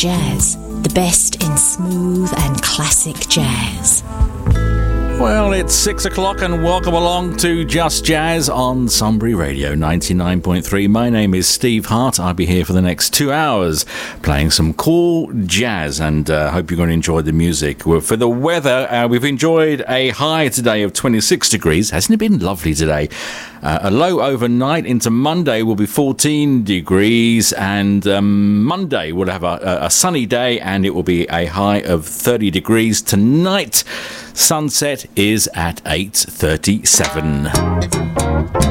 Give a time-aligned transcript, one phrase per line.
[0.00, 3.69] Jazz, the best in smooth and classic jazz.
[5.60, 10.88] It's six o'clock, and welcome along to Just Jazz on Sunbury Radio 99.3.
[10.88, 12.18] My name is Steve Hart.
[12.18, 13.84] I'll be here for the next two hours
[14.22, 17.82] playing some cool jazz, and uh, hope you're going to enjoy the music.
[17.82, 21.90] For the weather, uh, we've enjoyed a high today of 26 degrees.
[21.90, 23.10] Hasn't it been lovely today?
[23.62, 29.44] Uh, a low overnight into Monday will be 14 degrees, and um, Monday will have
[29.44, 33.84] a, a sunny day, and it will be a high of 30 degrees tonight.
[34.40, 38.69] Sunset is at 8:37.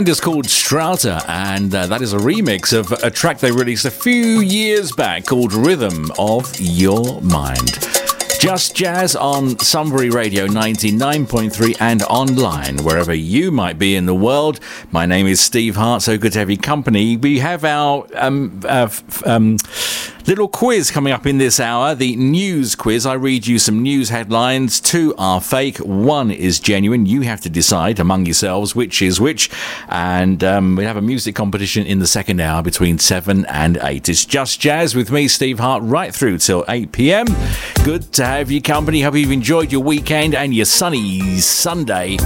[0.00, 3.84] Band is called Strata, and uh, that is a remix of a track they released
[3.84, 7.78] a few years back called Rhythm of Your Mind.
[8.40, 14.58] Just Jazz on Sunbury Radio 99.3 and online, wherever you might be in the world.
[14.90, 17.18] My name is Steve Hart, so good to have you company.
[17.18, 18.88] We have our um, uh,
[19.26, 19.58] um,
[20.30, 23.04] Little quiz coming up in this hour, the news quiz.
[23.04, 24.80] I read you some news headlines.
[24.80, 27.04] Two are fake, one is genuine.
[27.04, 29.50] You have to decide among yourselves which is which.
[29.88, 34.08] And um, we have a music competition in the second hour between 7 and 8.
[34.08, 37.26] It's just jazz with me, Steve Hart, right through till 8 pm.
[37.82, 39.00] Good to have your company.
[39.00, 42.18] Hope you've enjoyed your weekend and your sunny Sunday.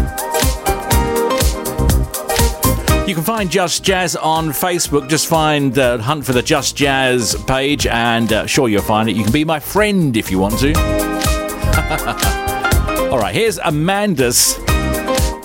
[3.06, 5.10] You can find Just Jazz on Facebook.
[5.10, 9.14] Just find uh, hunt for the Just Jazz page, and uh, sure you'll find it.
[9.14, 10.72] You can be my friend if you want to.
[13.12, 14.58] All right, here's Amanda's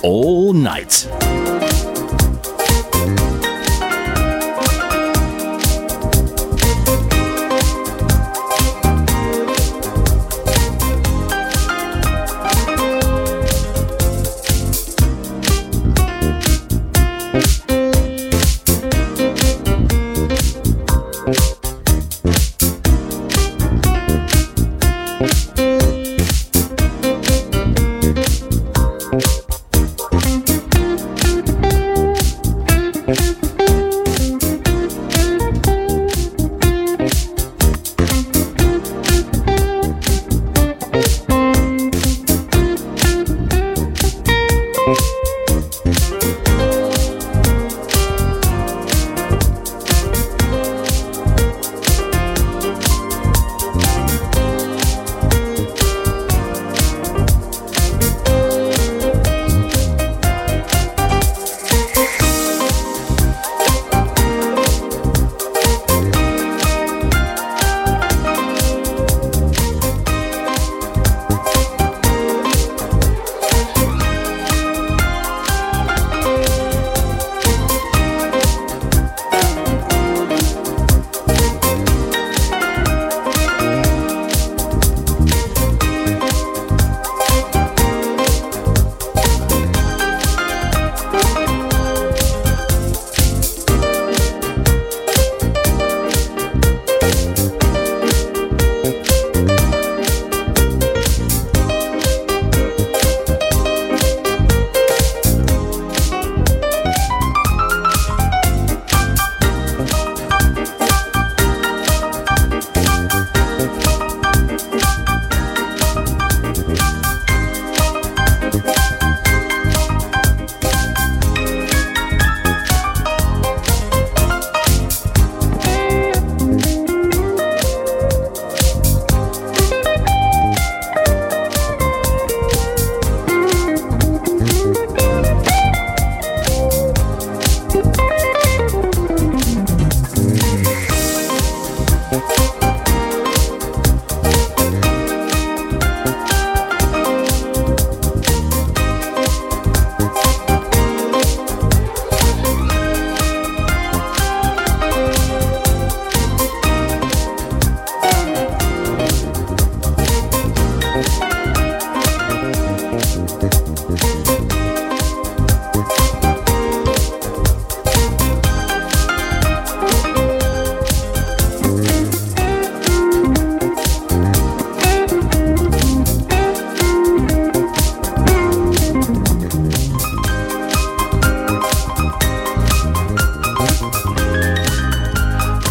[0.02, 1.06] All Night.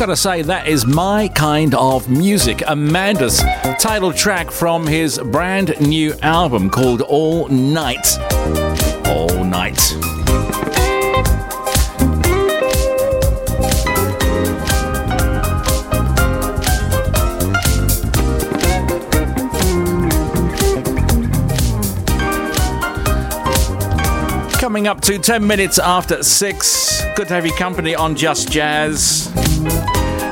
[0.10, 2.64] Gotta say, that is my kind of music.
[2.66, 3.44] Amanda's
[3.78, 8.18] title track from his brand new album called All Night.
[9.06, 9.78] All Night.
[24.60, 27.04] Coming up to 10 minutes after 6.
[27.16, 29.30] Good to have your company on Just Jazz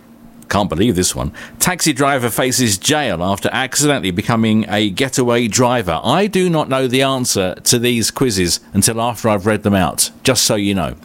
[0.49, 1.31] Can't believe this one.
[1.59, 6.01] Taxi driver faces jail after accidentally becoming a getaway driver.
[6.03, 10.09] I do not know the answer to these quizzes until after I've read them out,
[10.23, 10.95] just so you know.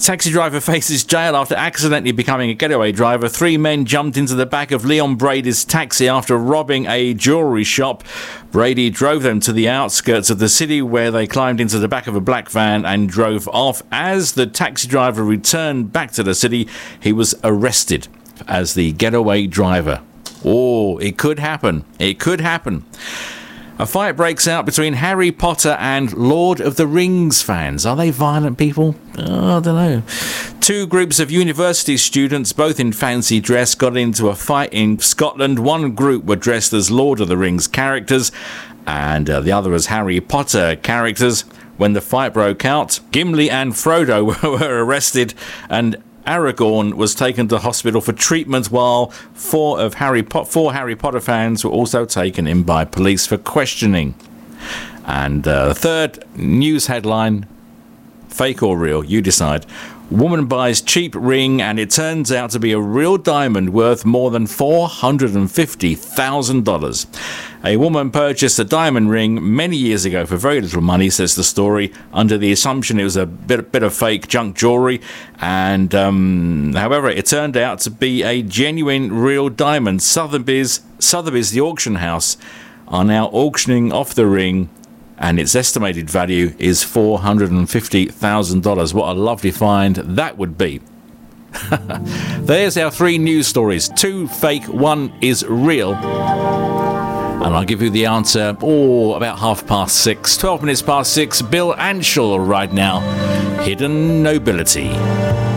[0.00, 3.28] Taxi driver faces jail after accidentally becoming a getaway driver.
[3.28, 8.04] Three men jumped into the back of Leon Brady's taxi after robbing a jewelry shop.
[8.50, 12.06] Brady drove them to the outskirts of the city where they climbed into the back
[12.06, 13.82] of a black van and drove off.
[13.92, 18.08] As the taxi driver returned back to the city, he was arrested
[18.46, 20.00] as the getaway driver.
[20.44, 21.84] Oh, it could happen.
[21.98, 22.84] It could happen.
[23.80, 27.86] A fight breaks out between Harry Potter and Lord of the Rings fans.
[27.86, 28.96] Are they violent people?
[29.16, 30.02] Oh, I don't know.
[30.60, 35.60] Two groups of university students, both in fancy dress, got into a fight in Scotland.
[35.60, 38.32] One group were dressed as Lord of the Rings characters,
[38.84, 41.42] and uh, the other as Harry Potter characters.
[41.76, 45.34] When the fight broke out, Gimli and Frodo were arrested,
[45.70, 50.94] and Aragorn was taken to hospital for treatment, while four of Harry po- four Harry
[50.94, 54.14] Potter fans were also taken in by police for questioning.
[55.06, 57.46] And uh, the third news headline:
[58.28, 59.02] fake or real?
[59.02, 59.64] You decide.
[60.10, 64.30] Woman buys cheap ring and it turns out to be a real diamond worth more
[64.30, 67.06] than $450,000.
[67.62, 71.44] A woman purchased a diamond ring many years ago for very little money, says the
[71.44, 75.02] story, under the assumption it was a bit, bit of fake junk jewelry.
[75.40, 80.02] And um, however, it turned out to be a genuine real diamond.
[80.02, 82.38] Sotheby's, Sotheby's, the auction house,
[82.86, 84.70] are now auctioning off the ring
[85.18, 88.94] and its estimated value is $450,000.
[88.94, 90.80] What a lovely find that would be.
[92.40, 95.94] There's our three news stories two fake, one is real.
[95.94, 101.40] And I'll give you the answer, oh, about half past six, 12 minutes past six.
[101.40, 103.00] Bill Anschel right now.
[103.62, 105.47] Hidden Nobility.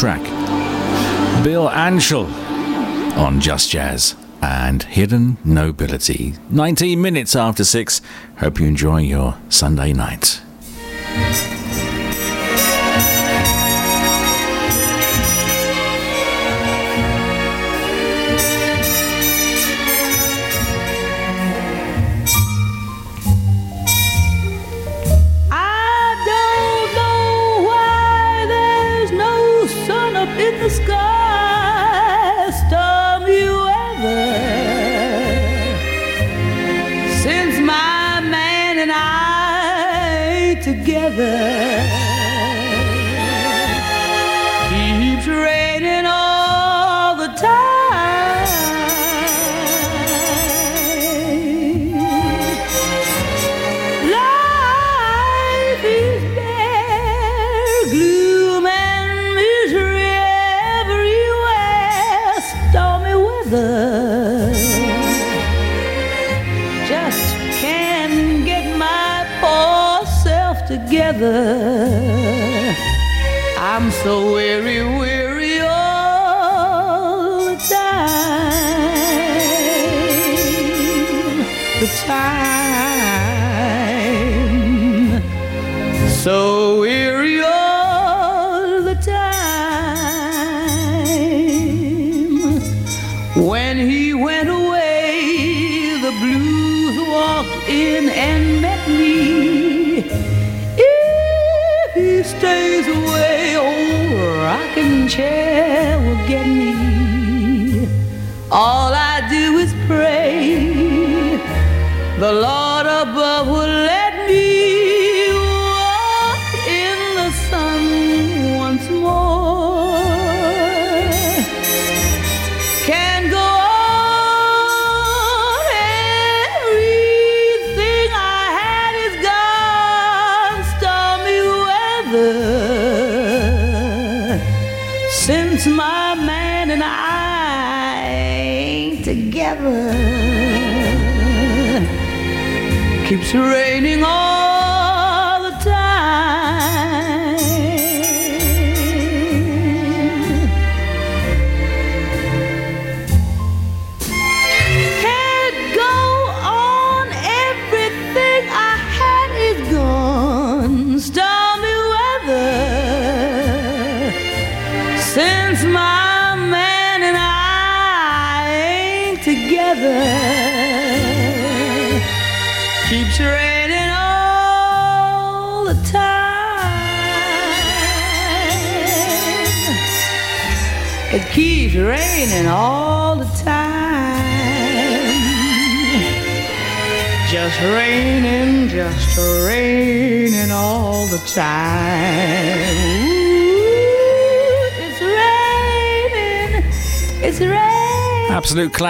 [0.00, 0.22] track.
[1.44, 2.24] Bill Anschel
[3.18, 6.36] on Just Jazz and Hidden Nobility.
[6.48, 8.00] 19 minutes after 6.
[8.38, 10.39] Hope you enjoy your Sunday night.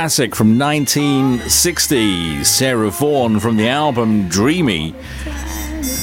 [0.00, 4.94] classic from 1960, Sarah Vaughan from the album Dreamy.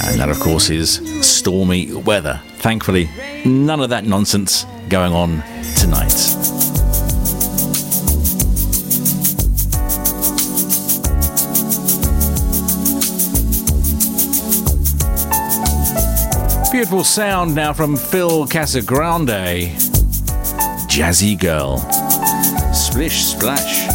[0.03, 2.39] And that, of course, is Stormy Weather.
[2.57, 3.10] Thankfully,
[3.43, 5.41] none of that nonsense going on
[5.75, 6.13] tonight.
[16.71, 19.71] Beautiful sound now from Phil Casagrande.
[20.88, 21.79] Jazzy Girl.
[22.73, 23.87] Splish Splash.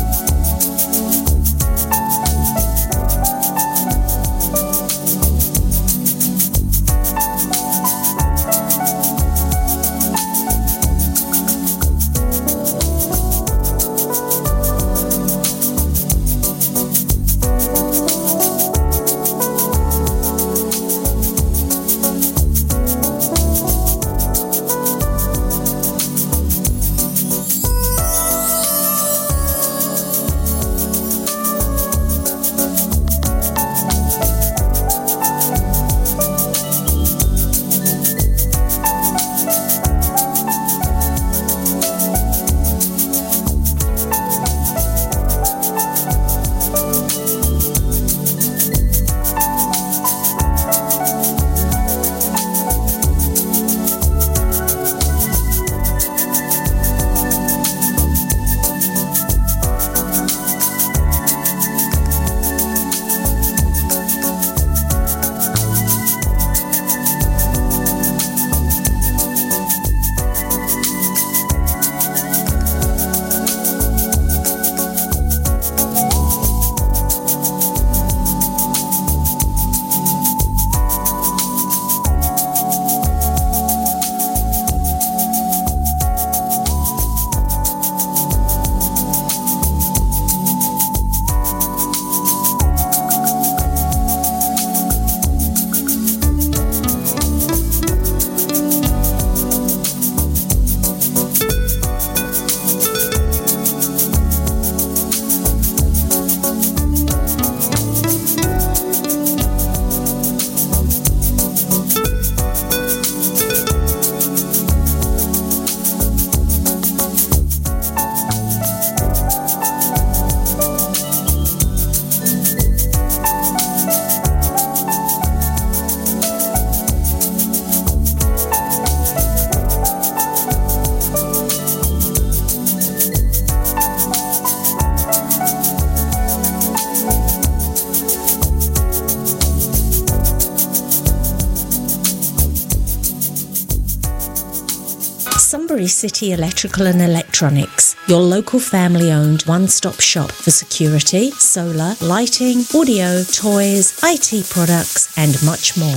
[146.03, 152.65] City Electrical and Electronics, your local family owned one stop shop for security, solar, lighting,
[152.75, 155.95] audio, toys, IT products, and much more.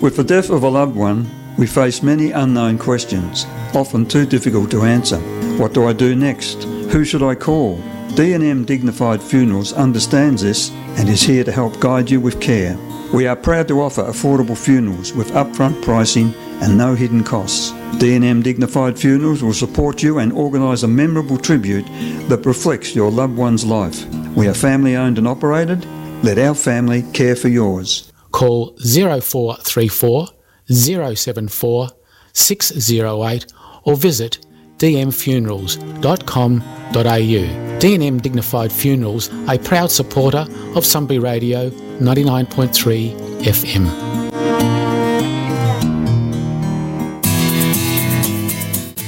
[0.00, 3.44] With the death of a loved one, we face many unknown questions,
[3.74, 5.18] often too difficult to answer.
[5.58, 6.62] What do I do next?
[6.64, 7.76] Who should I call?
[8.14, 12.78] D&M Dignified Funerals understands this and is here to help guide you with care.
[13.12, 17.72] We are proud to offer affordable funerals with upfront pricing and no hidden costs.
[17.98, 21.84] D&M Dignified Funerals will support you and organise a memorable tribute
[22.30, 24.06] that reflects your loved one's life.
[24.34, 25.84] We are family owned and operated.
[26.22, 28.10] Let our family care for yours.
[28.32, 30.28] Call 0434
[30.70, 31.88] 074
[32.32, 33.46] 608
[33.84, 34.38] or visit
[34.78, 37.78] dmfunerals.com.au.
[37.78, 44.20] D&M Dignified Funerals, a proud supporter of Sunbury Radio 99.3 FM.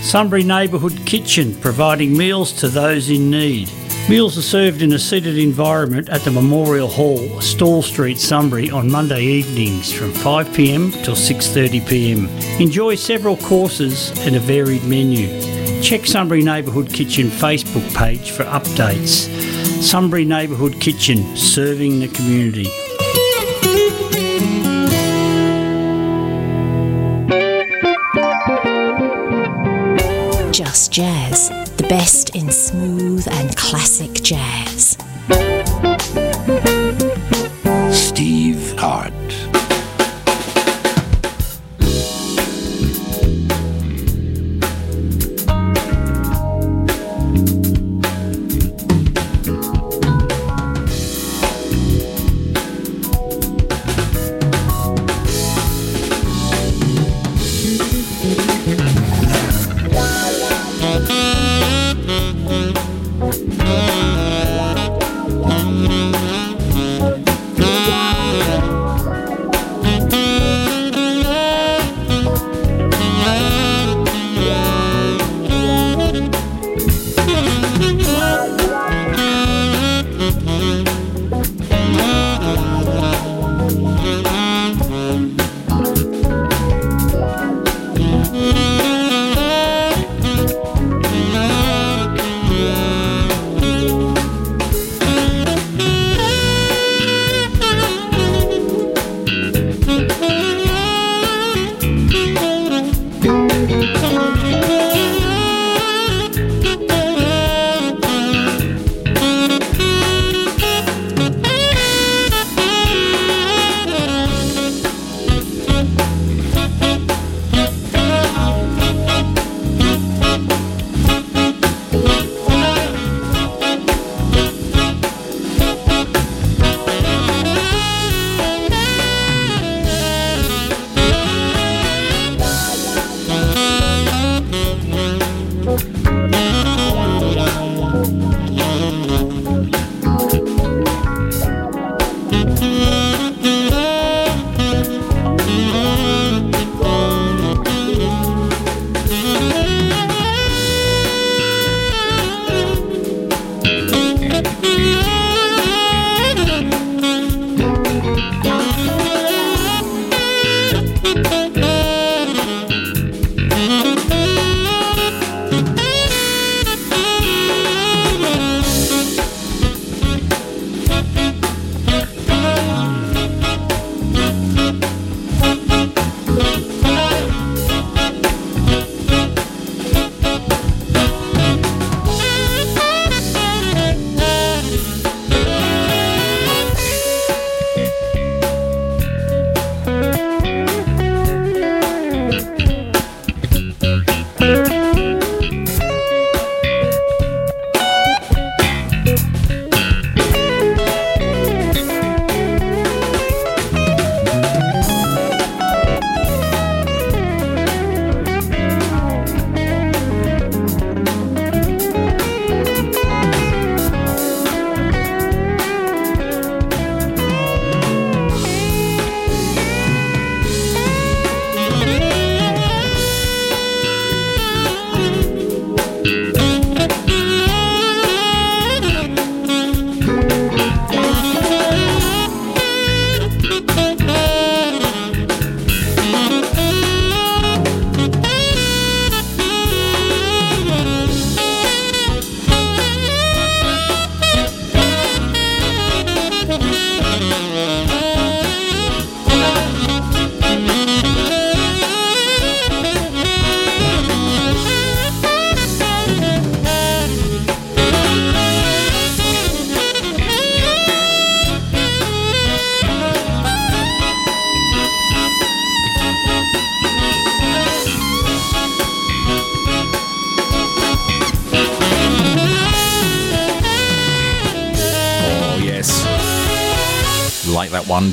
[0.03, 3.71] Sunbury Neighbourhood Kitchen, providing meals to those in need.
[4.09, 8.91] Meals are served in a seated environment at the Memorial Hall, Stawell Street, Sunbury on
[8.91, 12.61] Monday evenings from 5pm till 6.30pm.
[12.61, 15.29] Enjoy several courses and a varied menu.
[15.81, 19.31] Check Sunbury Neighbourhood Kitchen Facebook page for updates.
[19.83, 22.69] Sunbury Neighbourhood Kitchen, serving the community.
[30.53, 31.51] Just Jazz,
[31.93, 34.97] best in smooth and classic jazz.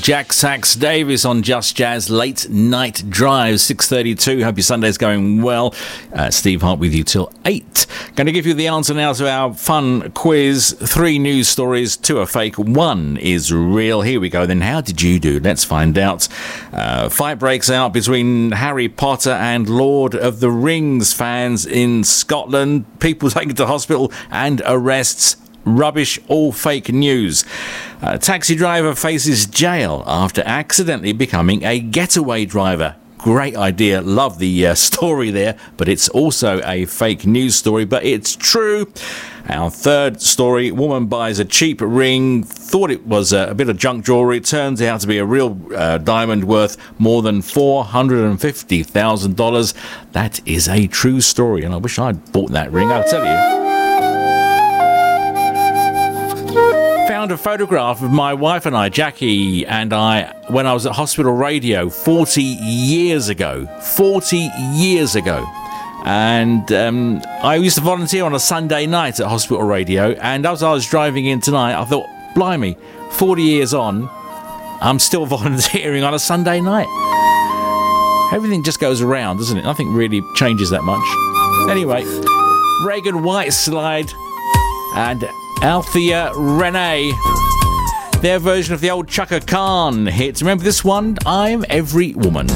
[0.10, 4.43] Jack Sax Davis on Just Jazz Late Night Drive, 6.32.
[4.43, 5.76] Hope your Sunday's going well.
[6.12, 7.86] Uh, Steve Hart with you till 8.
[8.15, 10.76] Going to give you the answer now to our fun quiz.
[10.80, 14.02] Three news stories, two are fake, one is real.
[14.02, 14.62] Here we go then.
[14.62, 15.39] How did you do?
[15.39, 16.28] Let's find out.
[16.74, 23.00] Uh, fight breaks out between Harry Potter and Lord of the Rings fans in Scotland.
[23.00, 25.36] People taken to hospital and arrests
[25.77, 27.45] rubbish, all fake news.
[28.01, 32.95] A taxi driver faces jail after accidentally becoming a getaway driver.
[33.19, 34.01] Great idea.
[34.01, 38.91] Love the uh, story there, but it's also a fake news story, but it's true.
[39.49, 43.75] Our third story woman buys a cheap ring, thought it was a, a bit of
[43.77, 49.73] junk jewelry, turns out to be a real uh, diamond worth more than $450,000.
[50.13, 53.68] That is a true story, and I wish I'd bought that ring, I'll tell you.
[57.19, 60.93] Found a photograph of my wife and I, Jackie and I, when I was at
[60.93, 63.67] hospital radio 40 years ago.
[63.82, 65.45] 40 years ago.
[66.05, 70.12] And um, I used to volunteer on a Sunday night at hospital radio.
[70.12, 72.05] And as I was driving in tonight, I thought,
[72.36, 72.77] blimey,
[73.12, 74.10] 40 years on,
[74.79, 76.88] I'm still volunteering on a Sunday night.
[78.34, 79.63] Everything just goes around, doesn't it?
[79.63, 81.69] Nothing really changes that much.
[81.69, 82.05] Anyway,
[82.86, 84.10] Reagan Whiteside
[84.95, 85.29] and
[85.62, 87.13] Althea Renee.
[88.22, 90.39] Their version of the old Chaka Khan hit.
[90.39, 91.17] Remember this one?
[91.26, 92.48] I'm Every Woman.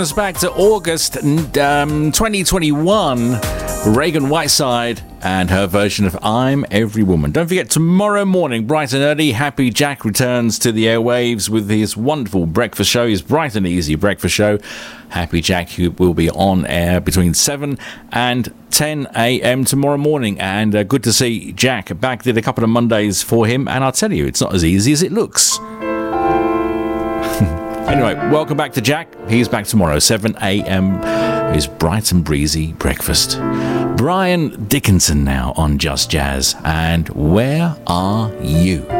[0.00, 1.18] Taking us back to August
[1.58, 3.38] um, 2021
[3.94, 7.32] Reagan Whiteside and her version of I'm Every Woman.
[7.32, 11.98] Don't forget, tomorrow morning, bright and early, Happy Jack returns to the airwaves with his
[11.98, 14.58] wonderful breakfast show, his bright and easy breakfast show.
[15.10, 17.78] Happy Jack will be on air between 7
[18.10, 19.66] and 10 a.m.
[19.66, 20.40] tomorrow morning.
[20.40, 22.22] And uh, good to see Jack back.
[22.22, 24.92] Did a couple of Mondays for him, and I'll tell you, it's not as easy
[24.92, 25.58] as it looks.
[27.90, 29.08] Anyway, welcome back to Jack.
[29.28, 31.54] He's back tomorrow, 7 a.m.
[31.54, 33.38] His bright and breezy breakfast.
[33.96, 36.56] Brian Dickinson now on Just Jazz.
[36.64, 38.99] And where are you?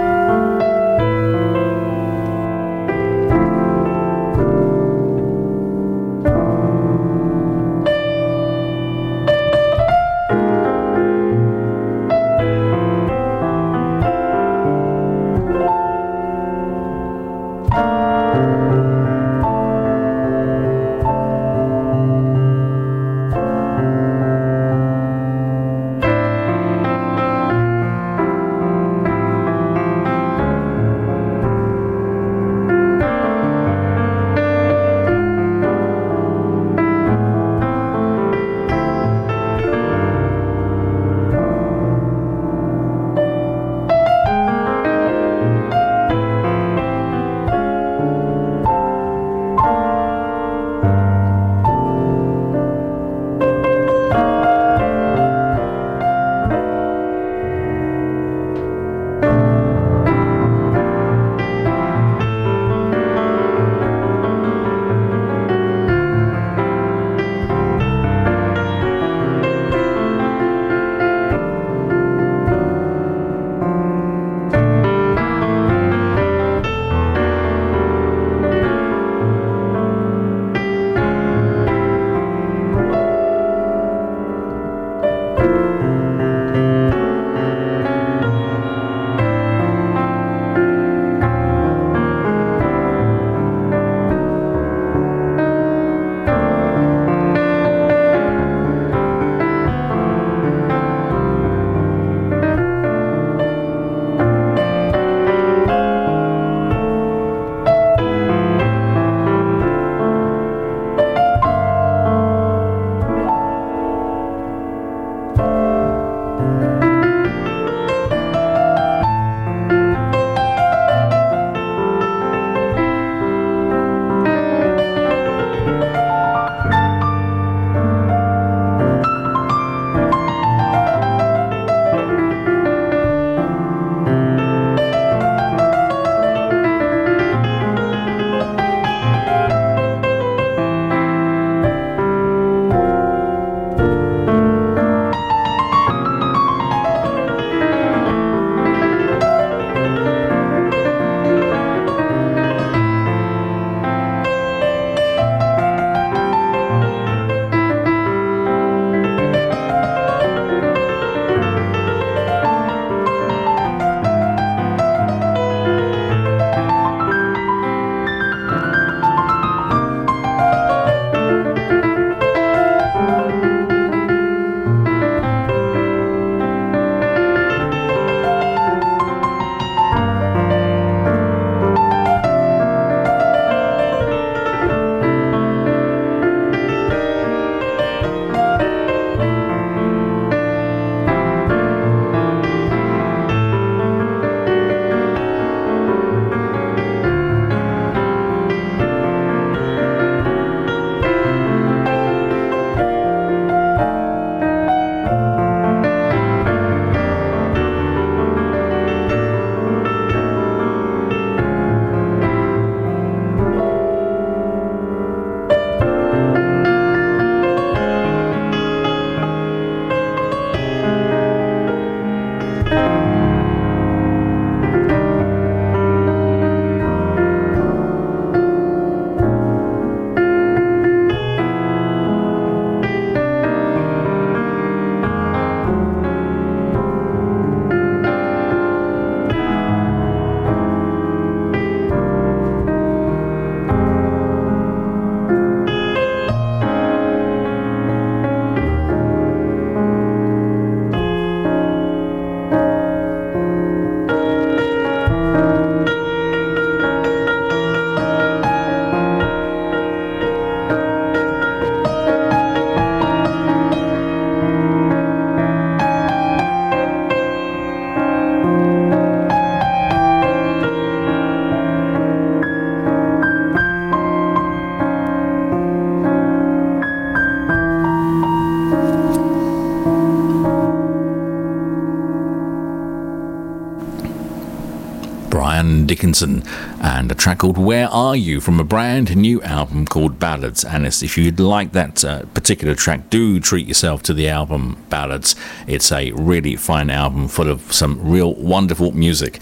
[286.10, 286.42] Dickinson
[286.82, 290.64] and a track called Where Are You from a brand new album called Ballads.
[290.64, 295.36] And if you'd like that uh, particular track, do treat yourself to the album Ballads.
[295.68, 299.40] It's a really fine album full of some real wonderful music.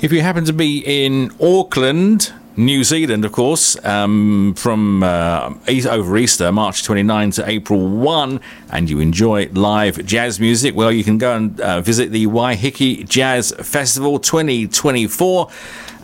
[0.00, 5.52] If you happen to be in Auckland, New Zealand, of course, um, from uh,
[5.90, 8.40] over Easter, March 29 to April 1,
[8.70, 13.08] and you enjoy live jazz music, well, you can go and uh, visit the Waiheke
[13.08, 15.50] Jazz Festival 2024,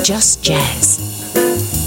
[0.06, 1.85] Just Jazz.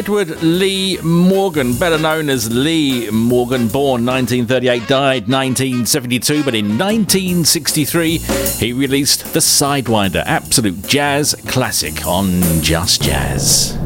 [0.00, 8.16] Edward Lee Morgan, better known as Lee Morgan, born 1938, died 1972, but in 1963
[8.16, 13.79] he released The Sidewinder, absolute jazz classic on Just Jazz.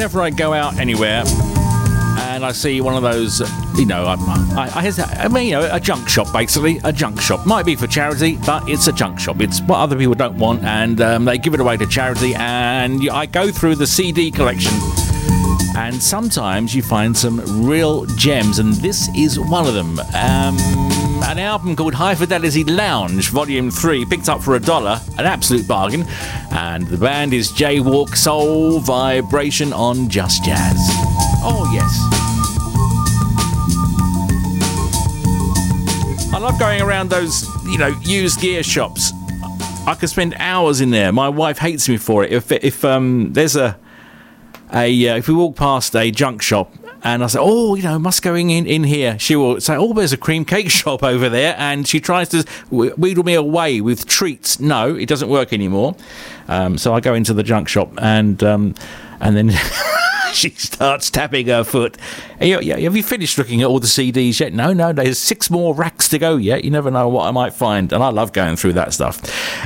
[0.00, 3.40] Whenever I go out anywhere and I see one of those,
[3.78, 4.14] you know, I,
[4.56, 7.44] I, I, I mean, you know, a junk shop basically, a junk shop.
[7.44, 9.42] Might be for charity, but it's a junk shop.
[9.42, 12.34] It's what other people don't want, and um, they give it away to charity.
[12.34, 14.72] And I go through the CD collection,
[15.76, 19.98] and sometimes you find some real gems, and this is one of them.
[20.14, 20.56] Um,
[21.24, 25.68] an album called High Fidelity Lounge, Volume 3, picked up for a dollar, an absolute
[25.68, 26.06] bargain.
[26.62, 30.76] And the band is Jaywalk Soul Vibration on Just Jazz.
[31.42, 31.90] Oh, yes.
[36.34, 39.10] I love going around those, you know, used gear shops.
[39.86, 41.12] I could spend hours in there.
[41.12, 42.30] My wife hates me for it.
[42.30, 43.78] If if um, there's a
[44.70, 47.98] a uh, if we walk past a junk shop and I say, oh, you know,
[47.98, 51.28] must going in in here, she will say, oh, there's a cream cake shop over
[51.28, 54.60] there, and she tries to wheedle me away with treats.
[54.60, 55.96] No, it doesn't work anymore.
[56.48, 58.74] Um, so I go into the junk shop and um,
[59.20, 59.52] and then.
[60.32, 61.96] she starts tapping her foot.
[62.40, 62.62] Have
[62.96, 64.52] you finished looking at all the CDs yet?
[64.52, 66.64] No, no, there's six more racks to go yet.
[66.64, 67.92] You never know what I might find.
[67.92, 69.20] And I love going through that stuff.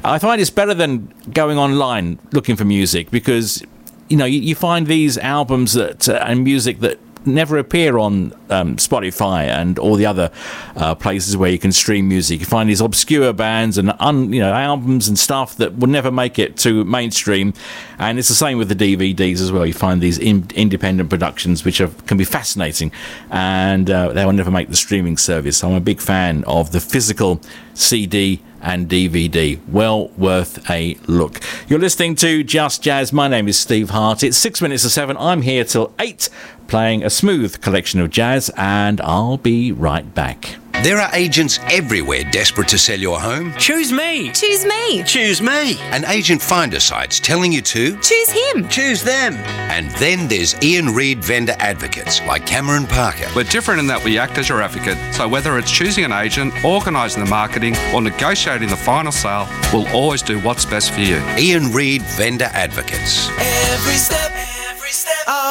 [0.04, 3.62] I find it's better than going online looking for music because,
[4.08, 8.32] you know, you, you find these albums that uh, and music that never appear on
[8.50, 10.30] um, Spotify and all the other
[10.76, 12.40] uh, places where you can stream music.
[12.40, 16.10] You find these obscure bands and un, you know albums and stuff that will never
[16.10, 17.54] make it to mainstream.
[17.98, 19.66] And it's the same with the DVDs as well.
[19.66, 22.92] You find these in, independent productions which are, can be fascinating,
[23.30, 25.58] and uh, they will never make the streaming service.
[25.58, 27.40] So I'm a big fan of the physical
[27.74, 29.60] CD and DVD.
[29.68, 31.40] Well worth a look.
[31.68, 33.12] You're listening to Just Jazz.
[33.12, 34.24] My name is Steve Hart.
[34.24, 35.16] It's six minutes to seven.
[35.18, 36.28] I'm here till eight
[36.66, 40.56] playing a smooth collection of jazz, and I'll be right back.
[40.82, 43.54] There are agents everywhere desperate to sell your home.
[43.58, 44.30] Choose me.
[44.32, 45.02] Choose me.
[45.04, 45.78] Choose me.
[45.92, 48.68] And agent finder sites telling you to choose him.
[48.68, 49.34] Choose them.
[49.70, 53.26] And then there's Ian Reid vendor advocates like Cameron Parker.
[53.34, 56.52] We're different in that we act as your advocate, so whether it's choosing an agent,
[56.64, 61.22] organising the marketing, or negotiating the final sale, we'll always do what's best for you.
[61.38, 63.28] Ian Reid vendor advocates.
[63.38, 64.32] Every step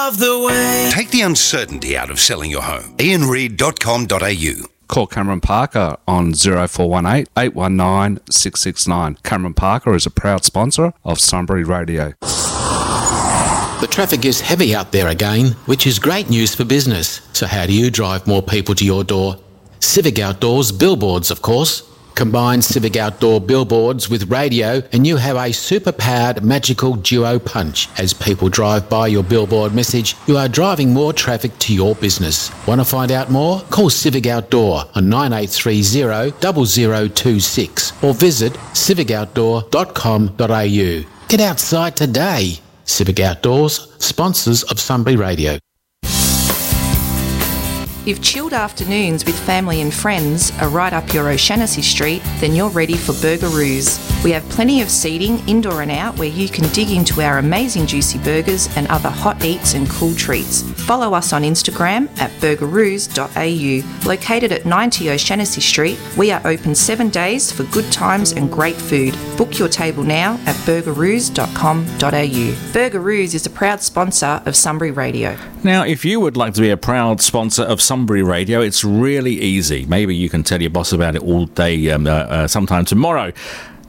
[0.06, 0.90] of the way.
[0.92, 2.96] Take the uncertainty out of selling your home.
[2.98, 9.18] ianreid.com.au Call Cameron Parker on 0418 819 669.
[9.24, 12.14] Cameron Parker is a proud sponsor of Sunbury Radio.
[13.82, 17.22] The traffic is heavy out there again, which is great news for business.
[17.34, 19.38] So, how do you drive more people to your door?
[19.80, 21.84] Civic Outdoors billboards, of course.
[22.16, 27.90] Combine Civic Outdoor billboards with radio, and you have a super powered magical duo punch.
[27.98, 32.52] As people drive by your billboard message, you are driving more traffic to your business.
[32.68, 33.62] Want to find out more?
[33.70, 41.28] Call Civic Outdoor on 9830 0026 or visit civicoutdoor.com.au.
[41.28, 42.60] Get outside today.
[42.86, 45.58] Civic Outdoors, sponsors of Sunbury Radio.
[48.06, 52.70] If chilled afternoons with family and friends are right up your O'Shanassy Street, then you're
[52.70, 53.98] ready for Burgeroos.
[54.26, 57.88] We have plenty of seating, indoor and out, where you can dig into our amazing
[57.88, 60.64] juicy burgers and other hot eats and cool treats.
[60.84, 64.06] Follow us on Instagram at burgeroos.au.
[64.06, 68.76] Located at 90 O'Shanassy Street, we are open seven days for good times and great
[68.76, 69.18] food.
[69.38, 72.72] Book your table now at burgeroos.com.au.
[72.74, 75.38] Burgeroos is a proud sponsor of Sunbury Radio.
[75.64, 79.40] Now, if you would like to be a proud sponsor of Sunbury Radio, it's really
[79.40, 79.86] easy.
[79.86, 83.32] Maybe you can tell your boss about it all day, um, uh, uh, sometime tomorrow.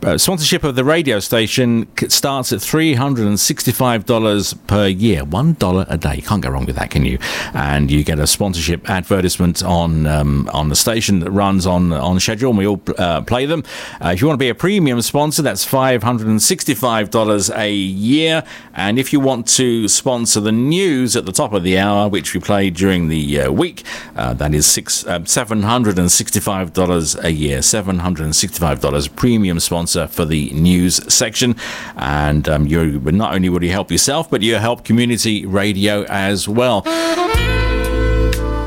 [0.02, 6.16] Uh, sponsorship of the radio station starts at $365 per year, $1 a day.
[6.16, 7.18] You can't go wrong with that, can you?
[7.54, 12.20] And you get a sponsorship advertisement on um, on the station that runs on on
[12.20, 13.64] schedule, and we all uh, play them.
[13.98, 18.44] Uh, if you want to be a premium sponsor, that's $565 a year.
[18.74, 22.34] And if you want to sponsor the news at the top of the hour, which
[22.34, 23.84] we play during the uh, week,
[24.16, 27.60] uh, that is six, uh, $765 a year.
[27.60, 31.56] $765 premium sponsor sponsor for the news section.
[31.96, 36.48] And um, you not only will you help yourself, but you help community radio as
[36.48, 36.82] well.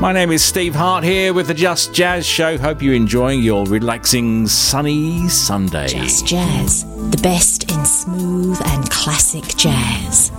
[0.00, 2.56] My name is Steve Hart here with the Just Jazz Show.
[2.56, 5.88] Hope you're enjoying your relaxing sunny Sunday.
[5.88, 10.30] Just Jazz, the best in smooth and classic jazz.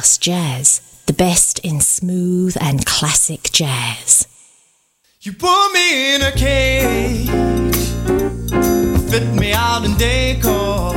[0.00, 4.26] Just Jazz, the best in smooth and classic jazz.
[5.20, 7.28] You put me in a cage,
[9.10, 10.94] fit me out in decor.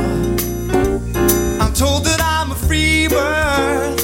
[1.60, 4.00] I'm told that I'm a free bird.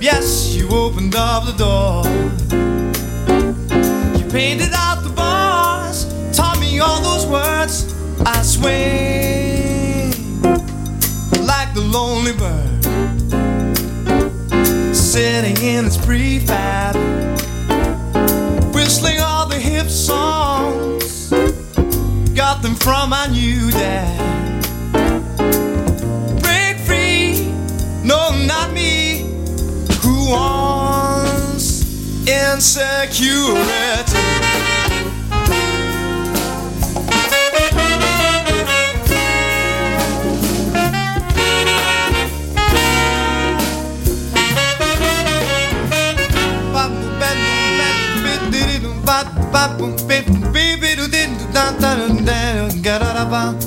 [0.00, 2.06] Yes, you opened up the door.
[4.18, 7.94] You painted out the bars, taught me all those words.
[8.24, 10.14] I swing
[11.44, 12.86] like the lonely bird,
[15.10, 16.94] sitting in its prefab,
[18.72, 21.30] whistling all the hip songs.
[22.32, 24.62] Got them from my new dad.
[26.40, 27.52] Break free,
[28.04, 29.26] no, not me.
[30.02, 31.82] Who wants
[32.28, 34.09] insecurity?
[53.20, 53.60] Sometimes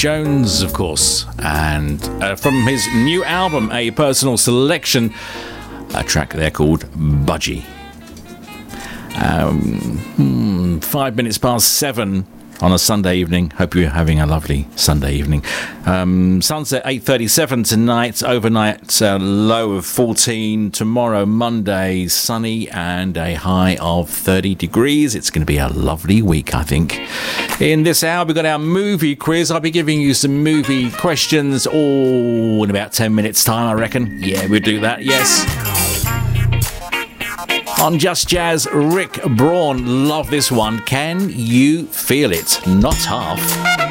[0.00, 1.26] Jones, of course.
[1.40, 5.12] And uh, from his new album, a personal selection,
[5.94, 6.86] a track there called
[7.26, 7.64] Budgie.
[9.22, 12.26] Um, hmm, five minutes past seven
[12.62, 13.50] on a Sunday evening.
[13.50, 15.44] Hope you're having a lovely Sunday evening.
[15.86, 18.22] Um, sunset 8:37 tonight.
[18.22, 20.70] Overnight uh, low of 14.
[20.70, 25.14] Tomorrow, Monday, sunny and a high of 30 degrees.
[25.14, 27.00] It's going to be a lovely week, I think.
[27.60, 29.50] In this hour, we've got our movie quiz.
[29.50, 34.18] I'll be giving you some movie questions all in about 10 minutes' time, I reckon.
[34.22, 35.02] Yeah, we'll do that.
[35.02, 35.69] Yes.
[37.80, 40.06] On Just Jazz, Rick Braun.
[40.06, 40.80] Love this one.
[40.80, 42.60] Can you feel it?
[42.66, 43.89] Not half.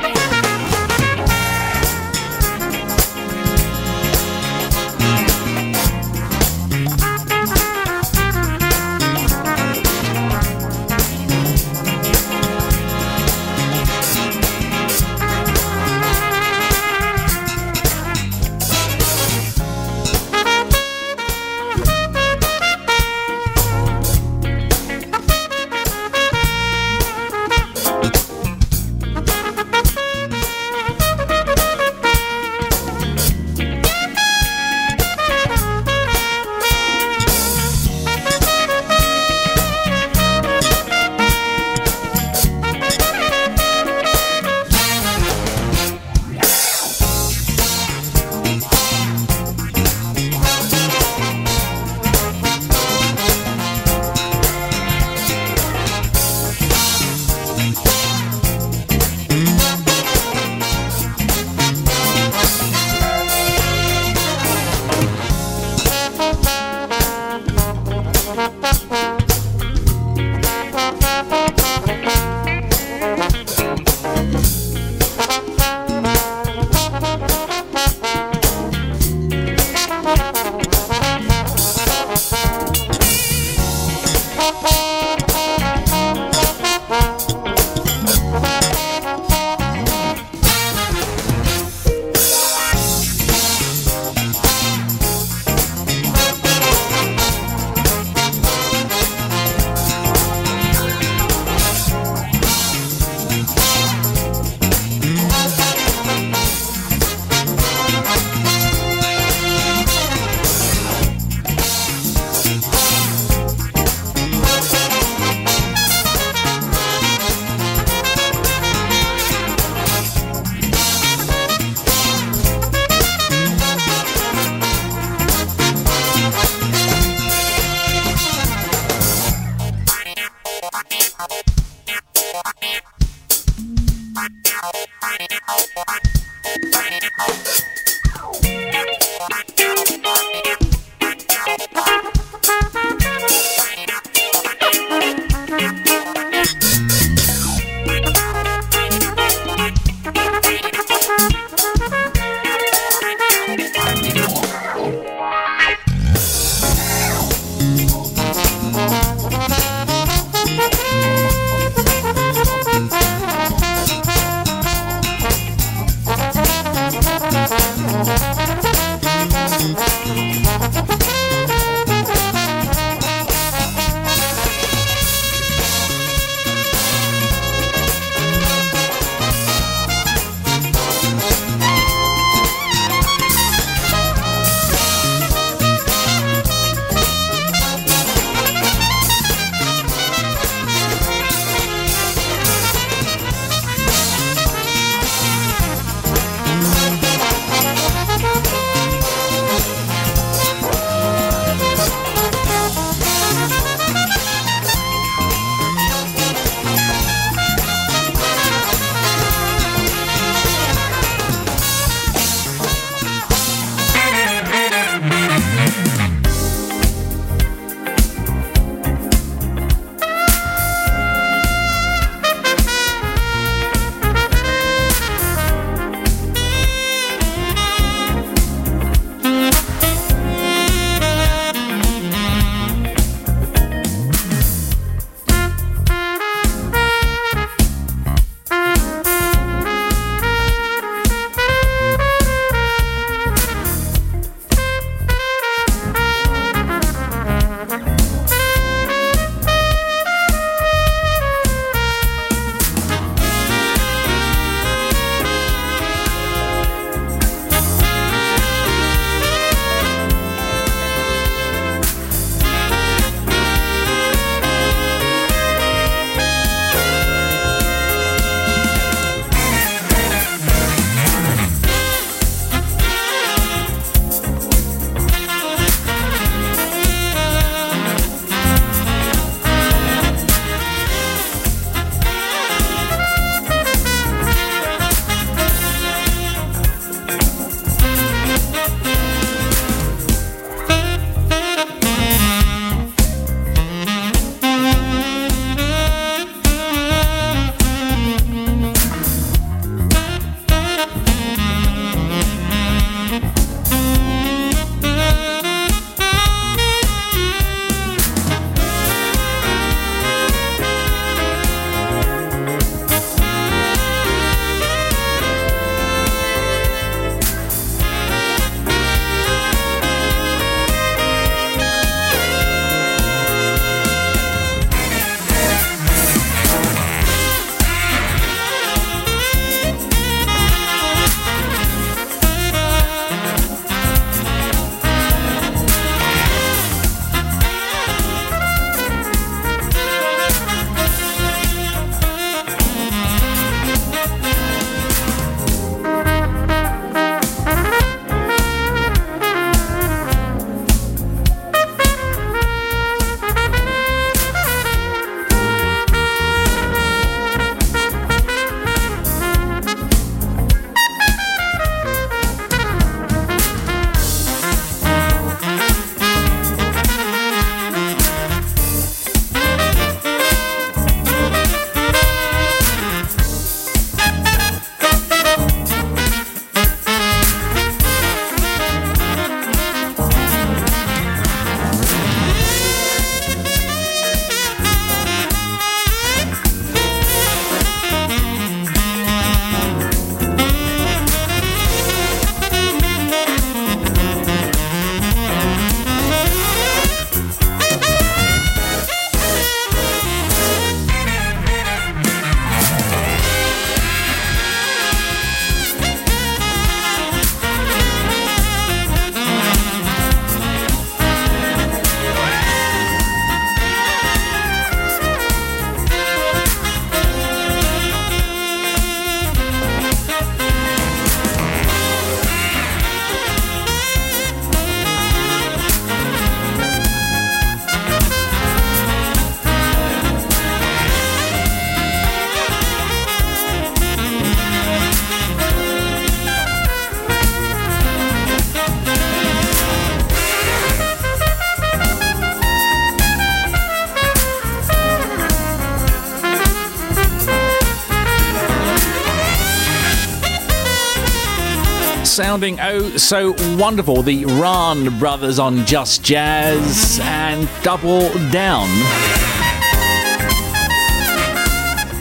[452.30, 454.04] Sounding oh so wonderful.
[454.04, 459.39] The Ran brothers on Just Jazz and Double Down.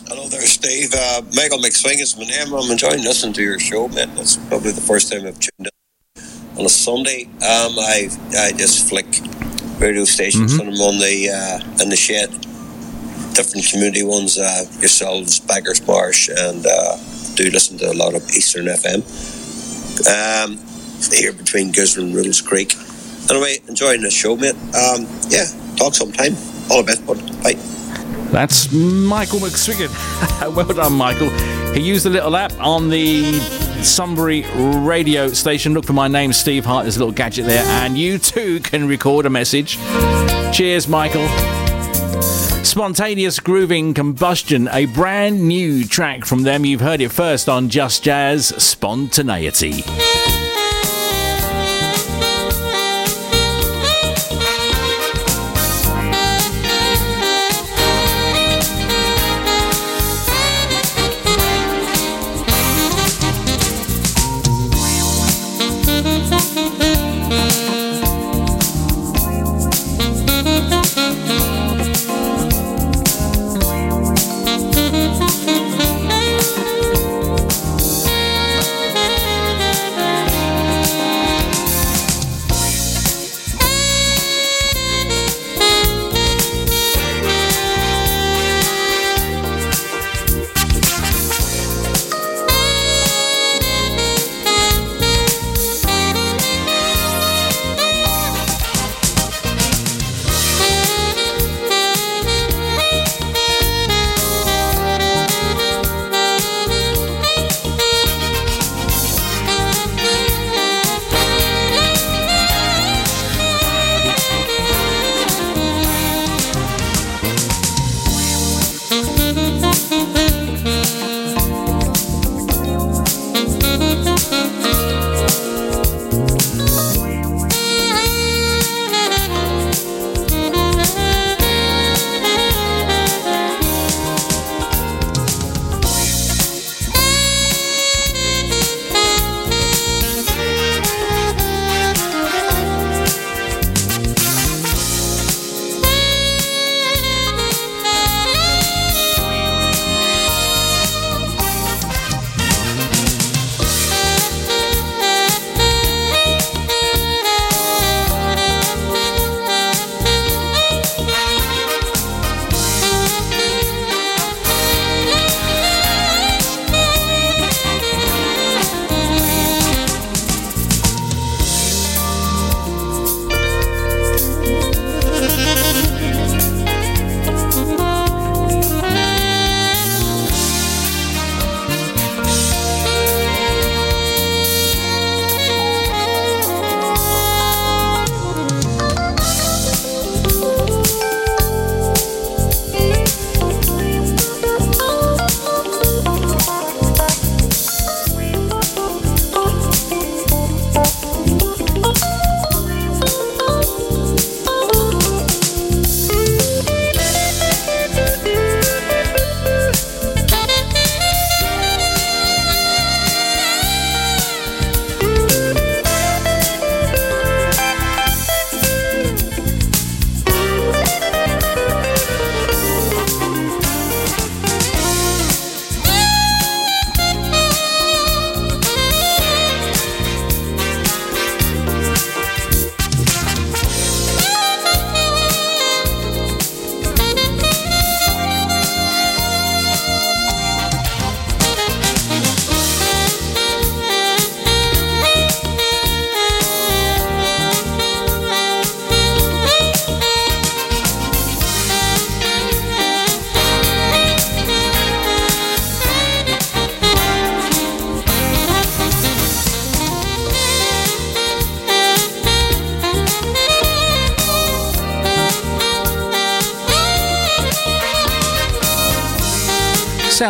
[0.09, 0.93] Hello there, Steve.
[0.95, 2.53] Uh, Michael McSwiggan's my name.
[2.55, 4.15] I'm enjoying listening to your show, man.
[4.15, 7.25] That's probably the first time I've tuned in on a Sunday.
[7.37, 9.07] Um, I I just flick
[9.81, 10.67] radio stations Mm-hmm.
[10.67, 12.31] when I'm on the uh, in the shed.
[13.35, 16.97] Different community ones, uh, yourselves, Bacchus Marsh, and uh,
[17.35, 19.03] do listen to a lot of Eastern FM.
[20.07, 20.59] Um,
[21.13, 22.75] here between Gisborne and Riddells Creek.
[23.31, 24.55] Anyway, enjoying the show, mate.
[24.75, 25.47] Um, yeah,
[25.77, 26.35] talk sometime.
[26.71, 27.19] All the best, bud.
[27.43, 27.55] Bye.
[28.31, 30.55] That's Michael McSwiggan.
[30.57, 31.31] well done, Michael.
[31.73, 33.33] He used the little app on the
[33.83, 35.75] Sunbury radio station.
[35.75, 36.85] Look for my name, Steve Hart.
[36.85, 39.79] There's a little gadget there, and you too can record a message.
[40.53, 41.29] Cheers, Michael.
[42.65, 46.65] Spontaneous Grooving Combustion, a brand new track from them.
[46.65, 49.85] You've heard it first on Just Jazz Spontaneity.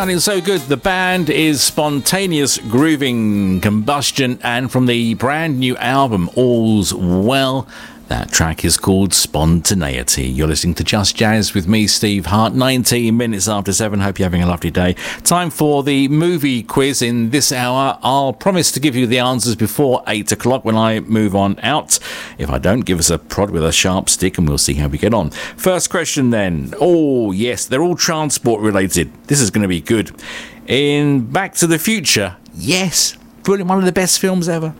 [0.05, 0.61] Sounding so good.
[0.61, 7.67] The band is Spontaneous Grooving Combustion, and from the brand new album All's Well,
[8.07, 10.27] that track is called Spontaneity.
[10.27, 12.53] You're listening to Just Jazz with me, Steve Hart.
[12.53, 13.99] 19 minutes after 7.
[13.99, 14.93] Hope you're having a lovely day.
[15.23, 17.97] Time for the movie quiz in this hour.
[18.03, 21.97] I'll promise to give you the answers before 8 o'clock when I move on out.
[22.37, 24.87] If I don't, give us a prod with a sharp stick and we'll see how
[24.87, 25.29] we get on.
[25.29, 26.73] First question then.
[26.79, 29.11] Oh, yes, they're all transport related.
[29.25, 30.11] This is going to be good.
[30.67, 34.73] In Back to the Future, yes, brilliant, one of the best films ever.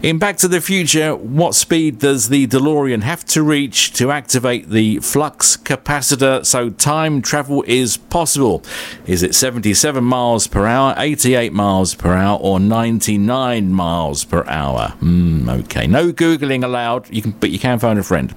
[0.00, 4.70] In Back to the Future, what speed does the DeLorean have to reach to activate
[4.70, 8.62] the flux capacitor so time travel is possible?
[9.06, 14.90] Is it 77 miles per hour, 88 miles per hour, or 99 miles per hour?
[15.00, 17.10] Hmm, okay, no googling allowed.
[17.10, 18.30] You can, but you can phone a friend.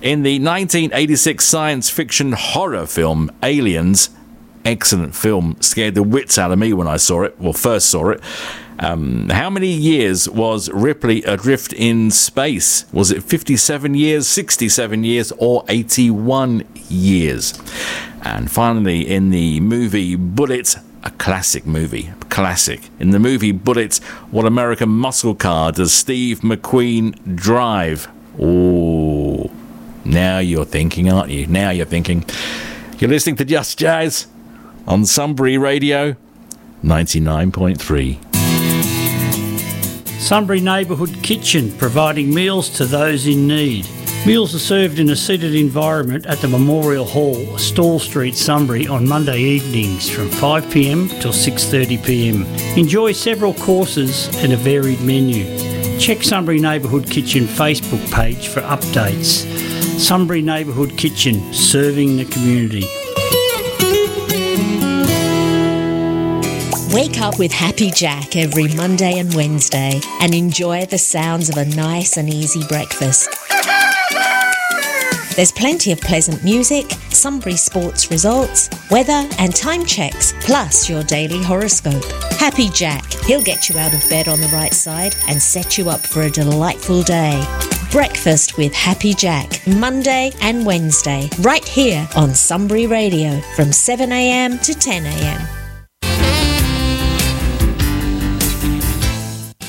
[0.00, 4.10] In the 1986 science fiction horror film Aliens,
[4.64, 7.40] excellent film, scared the wits out of me when I saw it.
[7.40, 8.20] Well, first saw it.
[8.82, 12.86] Um, how many years was Ripley adrift in space?
[12.92, 17.60] Was it 57 years, 67 years, or 81 years?
[18.22, 22.88] And finally, in the movie Bullitt, a classic movie, classic.
[22.98, 23.98] In the movie Bullitt,
[24.30, 28.08] what American muscle car does Steve McQueen drive?
[28.40, 29.50] Oh,
[30.06, 31.46] now you're thinking, aren't you?
[31.46, 32.24] Now you're thinking.
[32.98, 34.26] You're listening to Just Jazz
[34.86, 36.16] on Sunbury Radio
[36.82, 38.29] 99.3.
[40.20, 43.88] Sunbury Neighbourhood Kitchen, providing meals to those in need.
[44.26, 49.08] Meals are served in a seated environment at the Memorial Hall, Stawell Street, Sunbury, on
[49.08, 52.76] Monday evenings from 5pm till 6.30pm.
[52.76, 55.46] Enjoy several courses and a varied menu.
[55.98, 59.48] Check Sunbury Neighbourhood Kitchen Facebook page for updates.
[59.98, 62.84] Sunbury Neighbourhood Kitchen, serving the community.
[66.92, 71.64] Wake up with Happy Jack every Monday and Wednesday and enjoy the sounds of a
[71.64, 73.28] nice and easy breakfast.
[75.36, 81.40] There's plenty of pleasant music, Sunbury sports results, weather, and time checks, plus your daily
[81.40, 82.04] horoscope.
[82.32, 85.90] Happy Jack, he'll get you out of bed on the right side and set you
[85.90, 87.40] up for a delightful day.
[87.92, 94.72] Breakfast with Happy Jack, Monday and Wednesday, right here on Sunbury Radio from 7am to
[94.72, 95.59] 10am.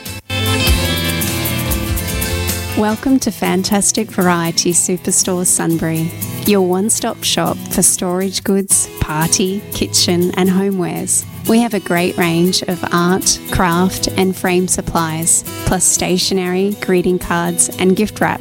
[2.77, 6.11] Welcome to Fantastic Variety Superstore Sunbury,
[6.49, 11.27] your one stop shop for storage goods, party, kitchen, and homewares.
[11.49, 17.69] We have a great range of art, craft, and frame supplies, plus stationery, greeting cards,
[17.79, 18.41] and gift wrap.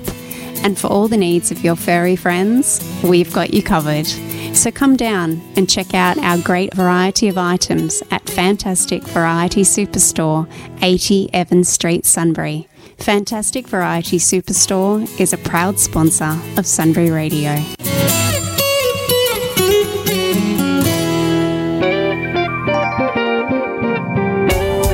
[0.63, 4.07] And for all the needs of your furry friends, we've got you covered.
[4.55, 10.49] So come down and check out our great variety of items at Fantastic Variety Superstore,
[10.81, 12.68] 80 Evans Street, Sunbury.
[13.01, 17.55] Fantastic Variety Superstore is a proud sponsor of Sunbury Radio.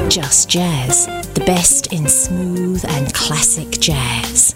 [0.08, 4.54] Just Jazz, the best in smooth and classic jazz.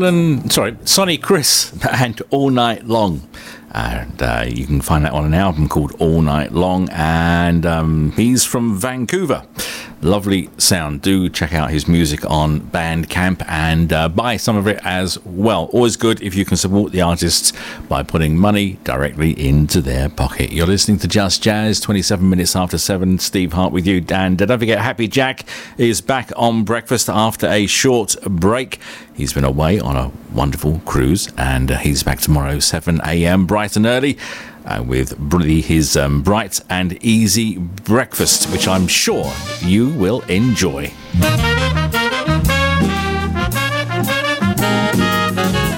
[0.00, 3.28] Dylan, sorry, Sonny Chris, and All Night Long.
[3.72, 6.88] And uh, you can find that on an album called All Night Long.
[6.90, 9.46] And um, he's from Vancouver.
[10.02, 11.02] Lovely sound.
[11.02, 15.68] Do check out his music on Bandcamp and uh, buy some of it as well.
[15.72, 17.52] Always good if you can support the artists
[17.86, 20.50] by putting money directly into their pocket.
[20.50, 23.18] You're listening to Just Jazz, 27 minutes after 7.
[23.18, 24.02] Steve Hart with you.
[24.08, 25.44] And uh, don't forget, Happy Jack
[25.76, 28.80] is back on breakfast after a short break.
[29.20, 33.76] He's been away on a wonderful cruise and uh, he's back tomorrow, 7 a.m., bright
[33.76, 34.16] and early
[34.64, 35.12] uh, with
[35.60, 39.30] his um, bright and easy breakfast, which I'm sure
[39.60, 40.86] you will enjoy.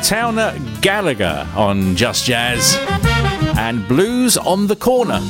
[0.04, 2.76] Towner Galaher on Just Jazz
[3.58, 5.20] and Blues on the Corner.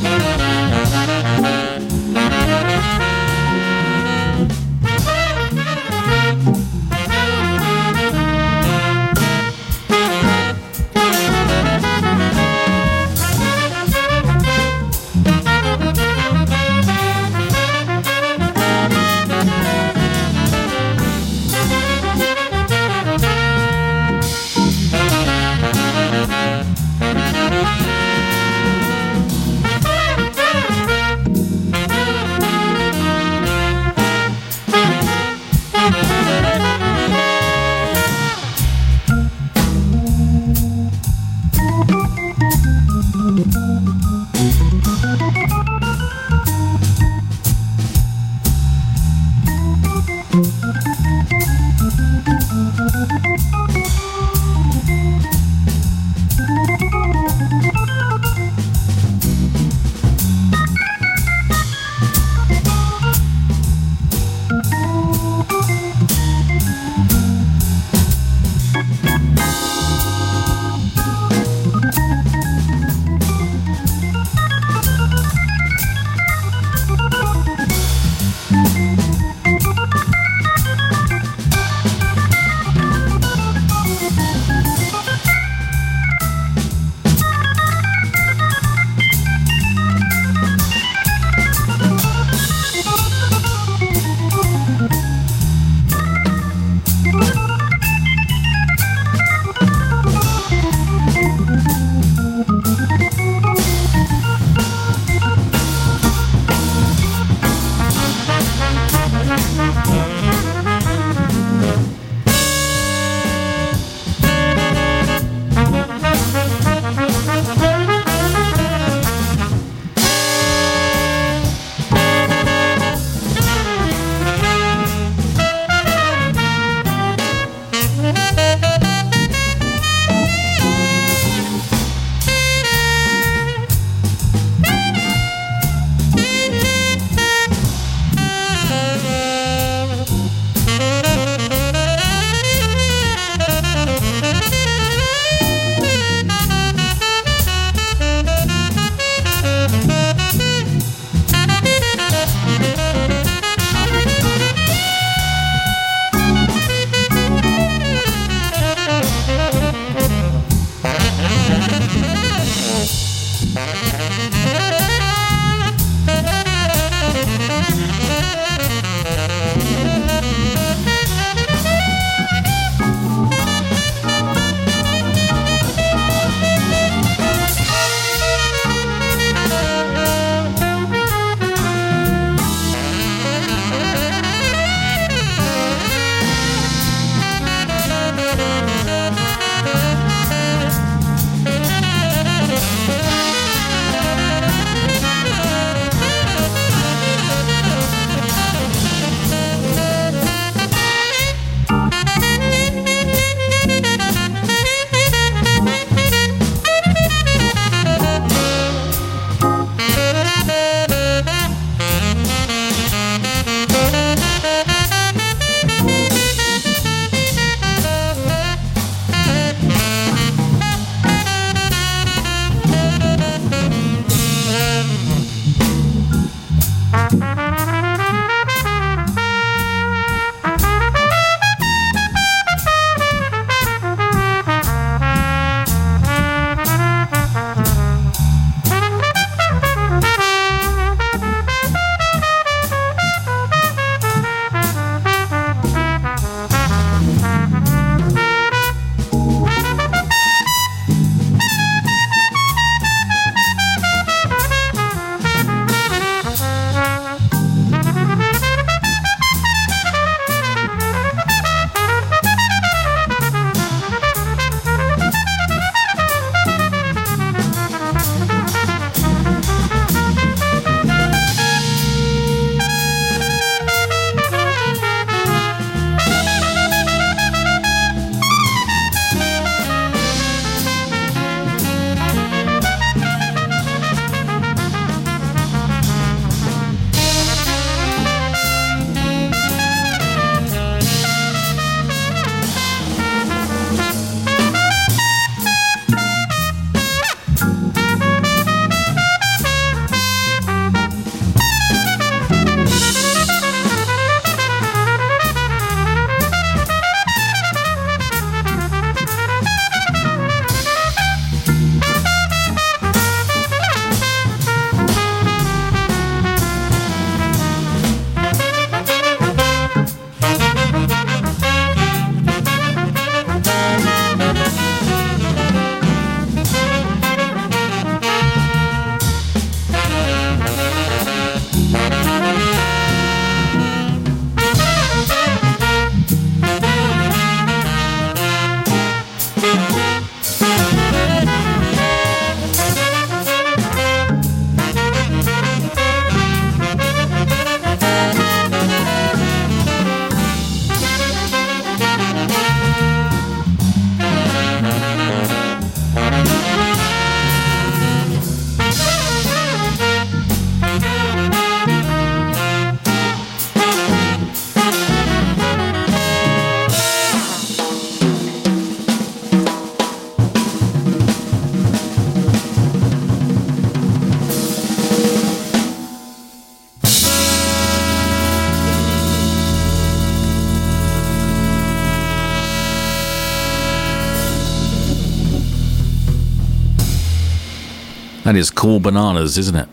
[388.33, 389.69] That is cool bananas, isn't it?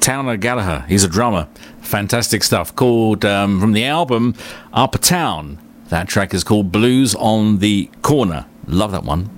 [0.00, 1.48] Towner Galaher, he's a drummer.
[1.82, 2.74] Fantastic stuff.
[2.74, 4.34] Called um, from the album
[4.72, 5.58] Upper Town.
[5.90, 8.46] That track is called Blues on the Corner.
[8.66, 9.28] Love that one.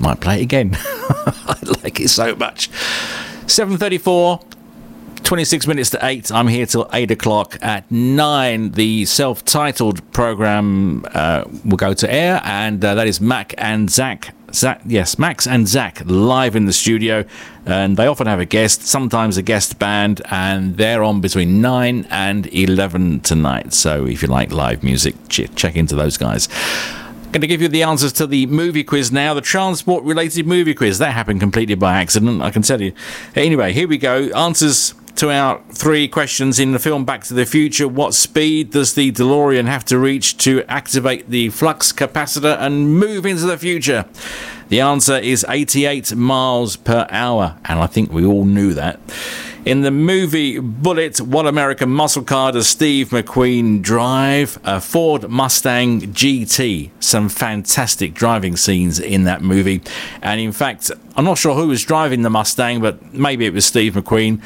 [0.00, 0.72] Might play it again.
[0.76, 2.68] I like it so much.
[3.46, 4.40] 734
[5.22, 6.32] 26 minutes to 8.
[6.32, 7.56] I'm here till 8 o'clock.
[7.62, 13.20] At 9, the self titled program uh, will go to air, and uh, that is
[13.20, 14.34] Mac and Zach.
[14.54, 14.80] Zach.
[14.86, 17.24] Yes, Max and Zach live in the studio,
[17.66, 22.06] and they often have a guest, sometimes a guest band, and they're on between 9
[22.10, 23.72] and 11 tonight.
[23.72, 26.48] So if you like live music, check into those guys.
[27.32, 30.72] Going to give you the answers to the movie quiz now, the transport related movie
[30.72, 30.98] quiz.
[30.98, 32.92] That happened completely by accident, I can tell you.
[33.34, 34.28] Anyway, here we go.
[34.36, 37.86] Answers to our three questions in the film Back to the Future.
[37.86, 43.24] What speed does the DeLorean have to reach to activate the flux capacitor and move
[43.24, 44.06] into the future?
[44.68, 48.98] The answer is 88 miles per hour, and I think we all knew that.
[49.64, 54.58] In the movie Bullitt, what American muscle car does Steve McQueen drive?
[54.62, 56.90] A Ford Mustang GT.
[57.00, 59.80] Some fantastic driving scenes in that movie.
[60.20, 63.64] And in fact, I'm not sure who was driving the Mustang, but maybe it was
[63.64, 64.42] Steve McQueen.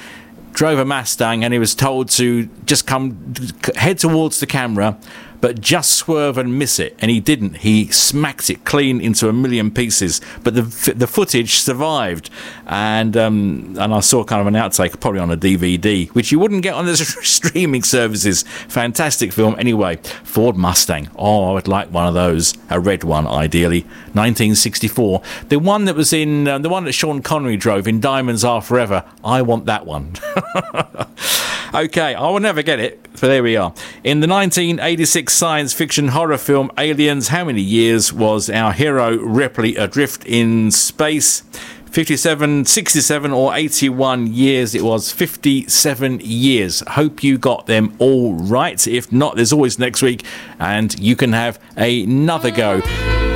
[0.58, 3.32] Drove a Mustang and he was told to just come
[3.76, 4.98] head towards the camera
[5.40, 7.58] but just swerve and miss it, and he didn't.
[7.58, 10.62] He smacked it clean into a million pieces, but the
[10.94, 12.30] the footage survived,
[12.66, 16.38] and um, and I saw kind of an outtake, probably on a DVD, which you
[16.38, 18.42] wouldn't get on the streaming services.
[18.68, 19.96] Fantastic film, anyway.
[20.24, 21.08] Ford Mustang.
[21.16, 23.82] Oh, I would like one of those, a red one, ideally.
[24.12, 25.22] 1964.
[25.48, 28.62] The one that was in uh, the one that Sean Connery drove in Diamonds Are
[28.62, 29.04] Forever.
[29.24, 30.14] I want that one.
[31.74, 33.72] okay, I will never get it, but there we are.
[34.04, 39.76] In the 1986 science fiction horror film Aliens, how many years was our hero Ripley
[39.76, 41.42] adrift in space?
[41.90, 44.74] 57, 67, or 81 years.
[44.74, 46.82] It was 57 years.
[46.86, 48.86] Hope you got them all right.
[48.86, 50.24] If not, there's always next week,
[50.58, 53.27] and you can have another go.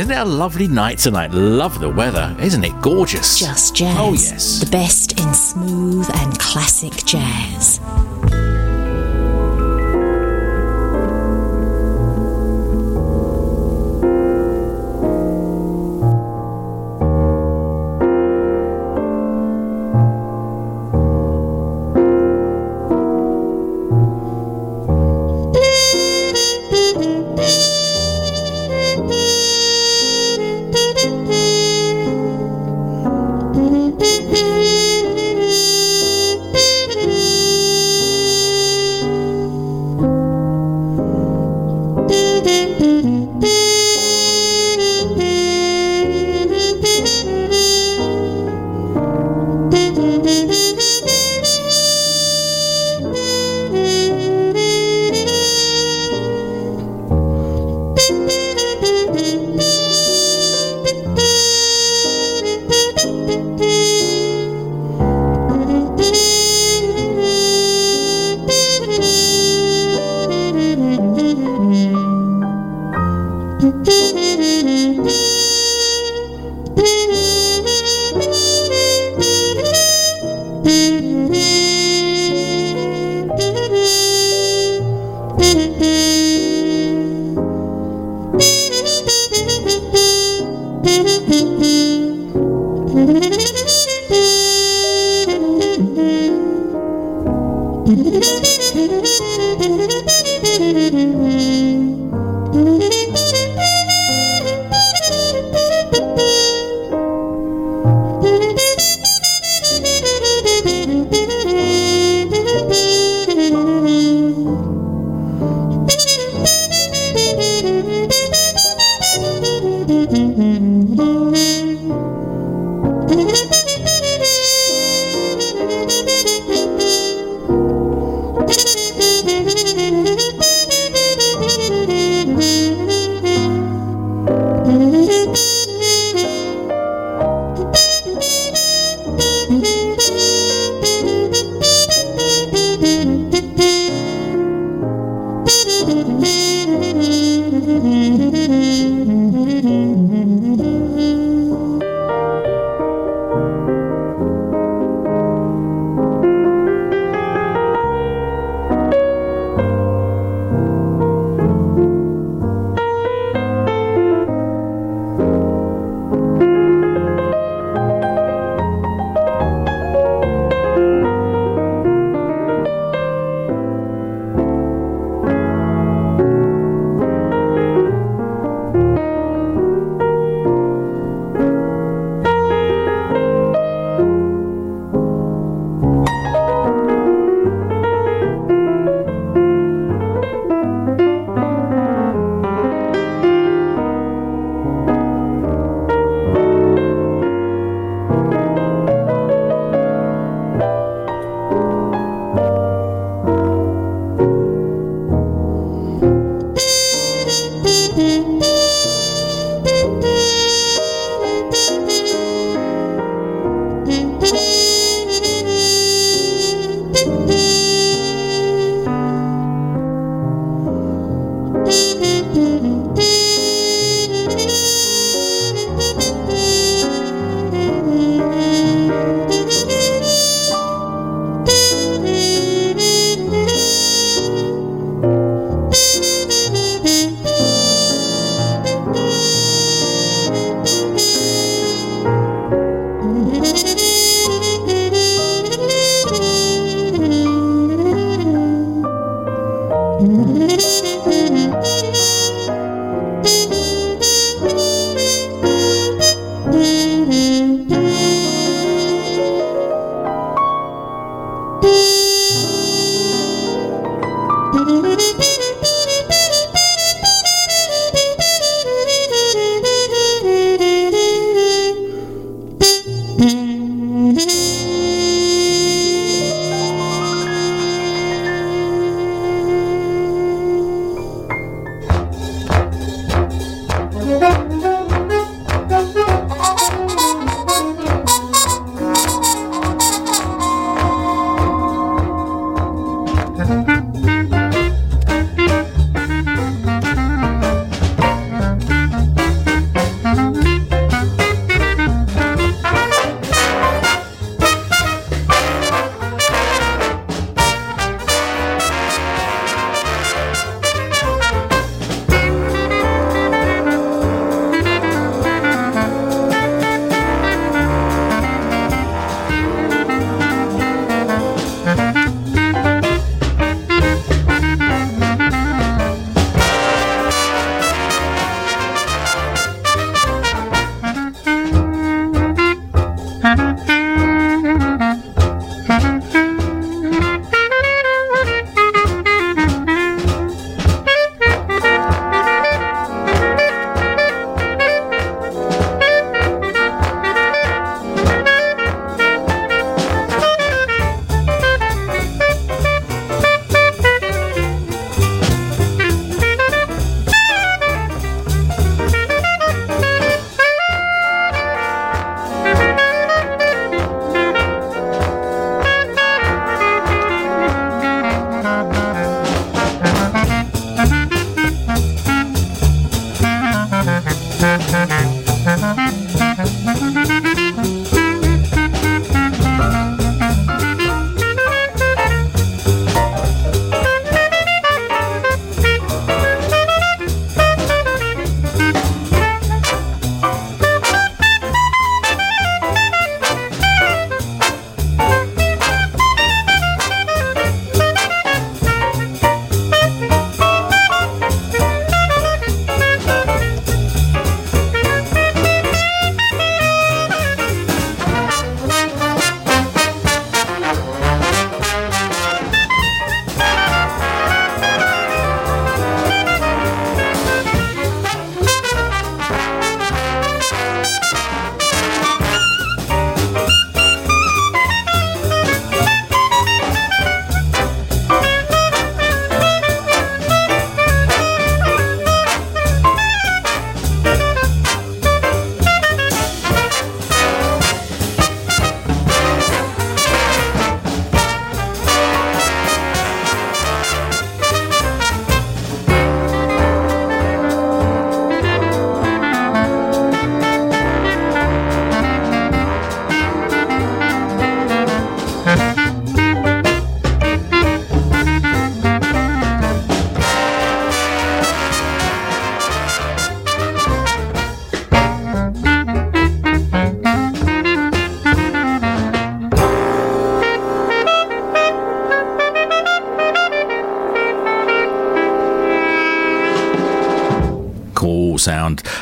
[0.00, 1.30] Isn't it a lovely night tonight?
[1.30, 2.34] Love the weather.
[2.40, 3.38] Isn't it gorgeous?
[3.38, 3.96] Just jazz.
[3.98, 4.58] Oh, yes.
[4.60, 7.80] The best in smooth and classic jazz.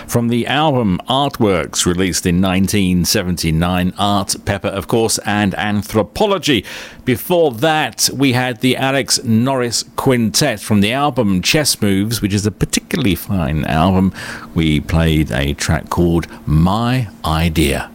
[0.09, 3.93] From the album Artworks, released in 1979.
[3.99, 6.65] Art, Pepper, of course, and Anthropology.
[7.05, 12.47] Before that, we had the Alex Norris Quintet from the album Chess Moves, which is
[12.47, 14.13] a particularly fine album.
[14.55, 17.91] We played a track called My Idea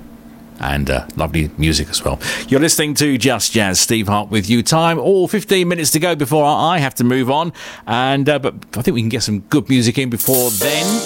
[0.59, 2.19] and uh, lovely music as well.
[2.47, 3.79] You're listening to Just Jazz.
[3.79, 4.63] Steve Hart with you.
[4.63, 7.51] Time all 15 minutes to go before I have to move on,
[7.85, 11.02] and uh, but I think we can get some good music in before then.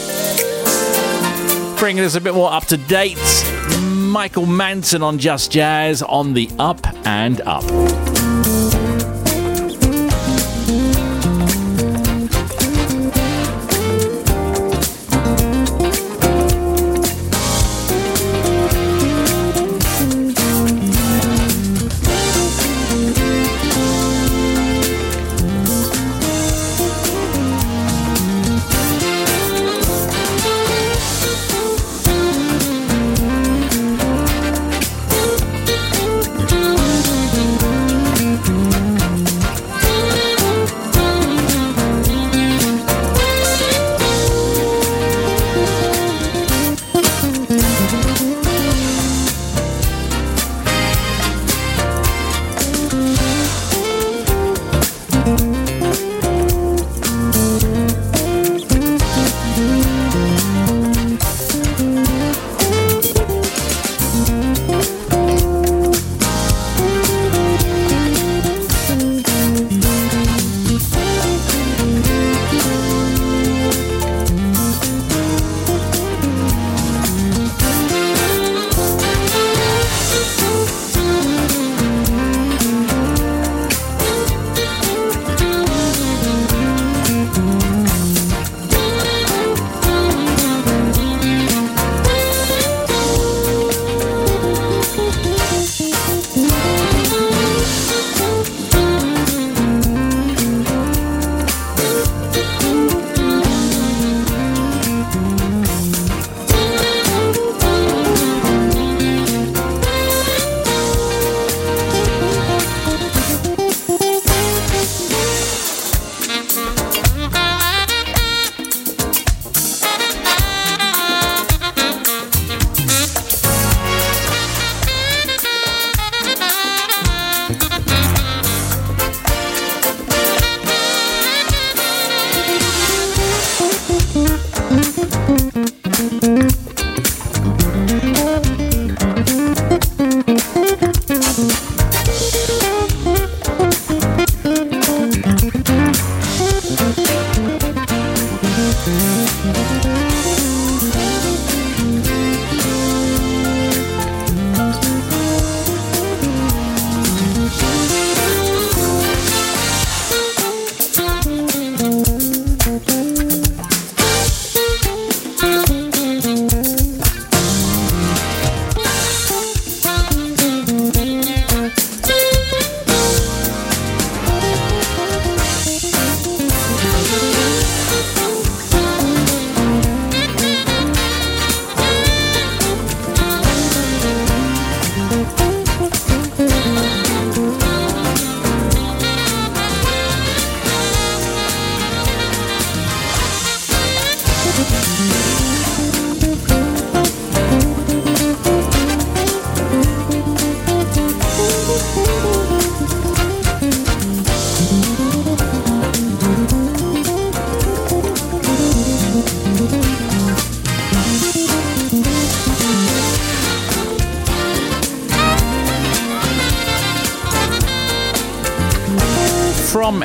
[1.79, 3.17] Bringing us a bit more up to date.
[3.79, 8.16] Michael Manson on Just Jazz on the Up and Up.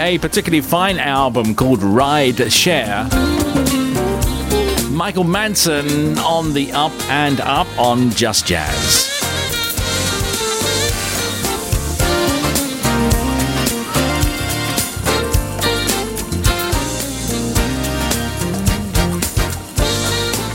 [0.03, 3.05] A particularly fine album called Ride Share.
[4.91, 9.09] Michael Manson on the up and up on Just Jazz.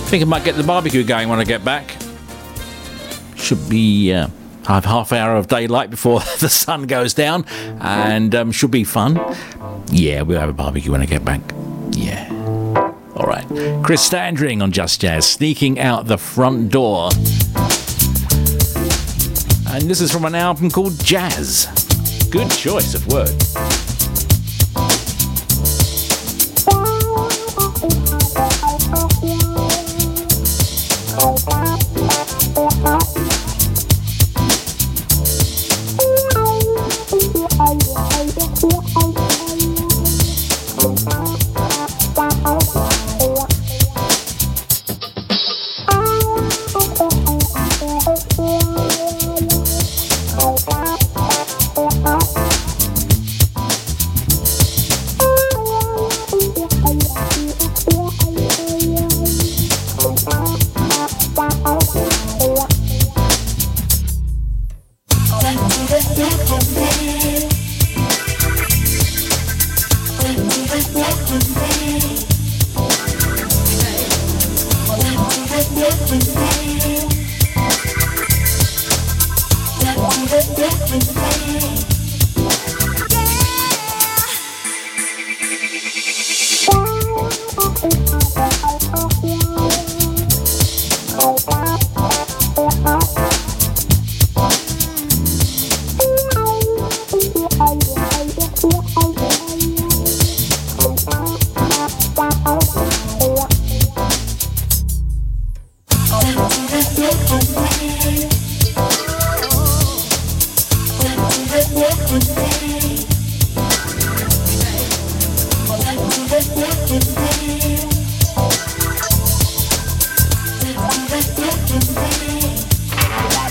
[0.09, 1.95] think I might get the barbecue going when I get back.
[3.35, 4.27] Should be uh,
[4.67, 7.45] have half hour of daylight before the sun goes down,
[7.87, 9.19] and um, should be fun.
[9.91, 11.41] Yeah, we'll have a barbecue when I get back.
[11.91, 12.27] Yeah.
[13.15, 13.45] All right.
[13.83, 17.09] Chris Standring on Just Jazz, sneaking out the front door.
[19.69, 21.67] And this is from an album called Jazz.
[22.29, 23.86] Good choice of words.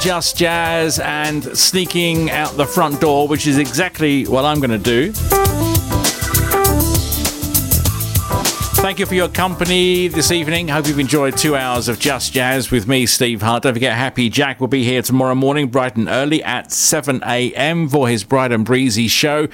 [0.00, 4.78] Just Jazz and sneaking out the front door, which is exactly what I'm going to
[4.78, 5.12] do.
[8.80, 10.68] Thank you for your company this evening.
[10.68, 13.64] Hope you've enjoyed two hours of Just Jazz with me, Steve Hart.
[13.64, 17.86] Don't forget, Happy Jack will be here tomorrow morning, bright and early at 7 a.m.
[17.86, 19.48] for his Bright and Breezy show.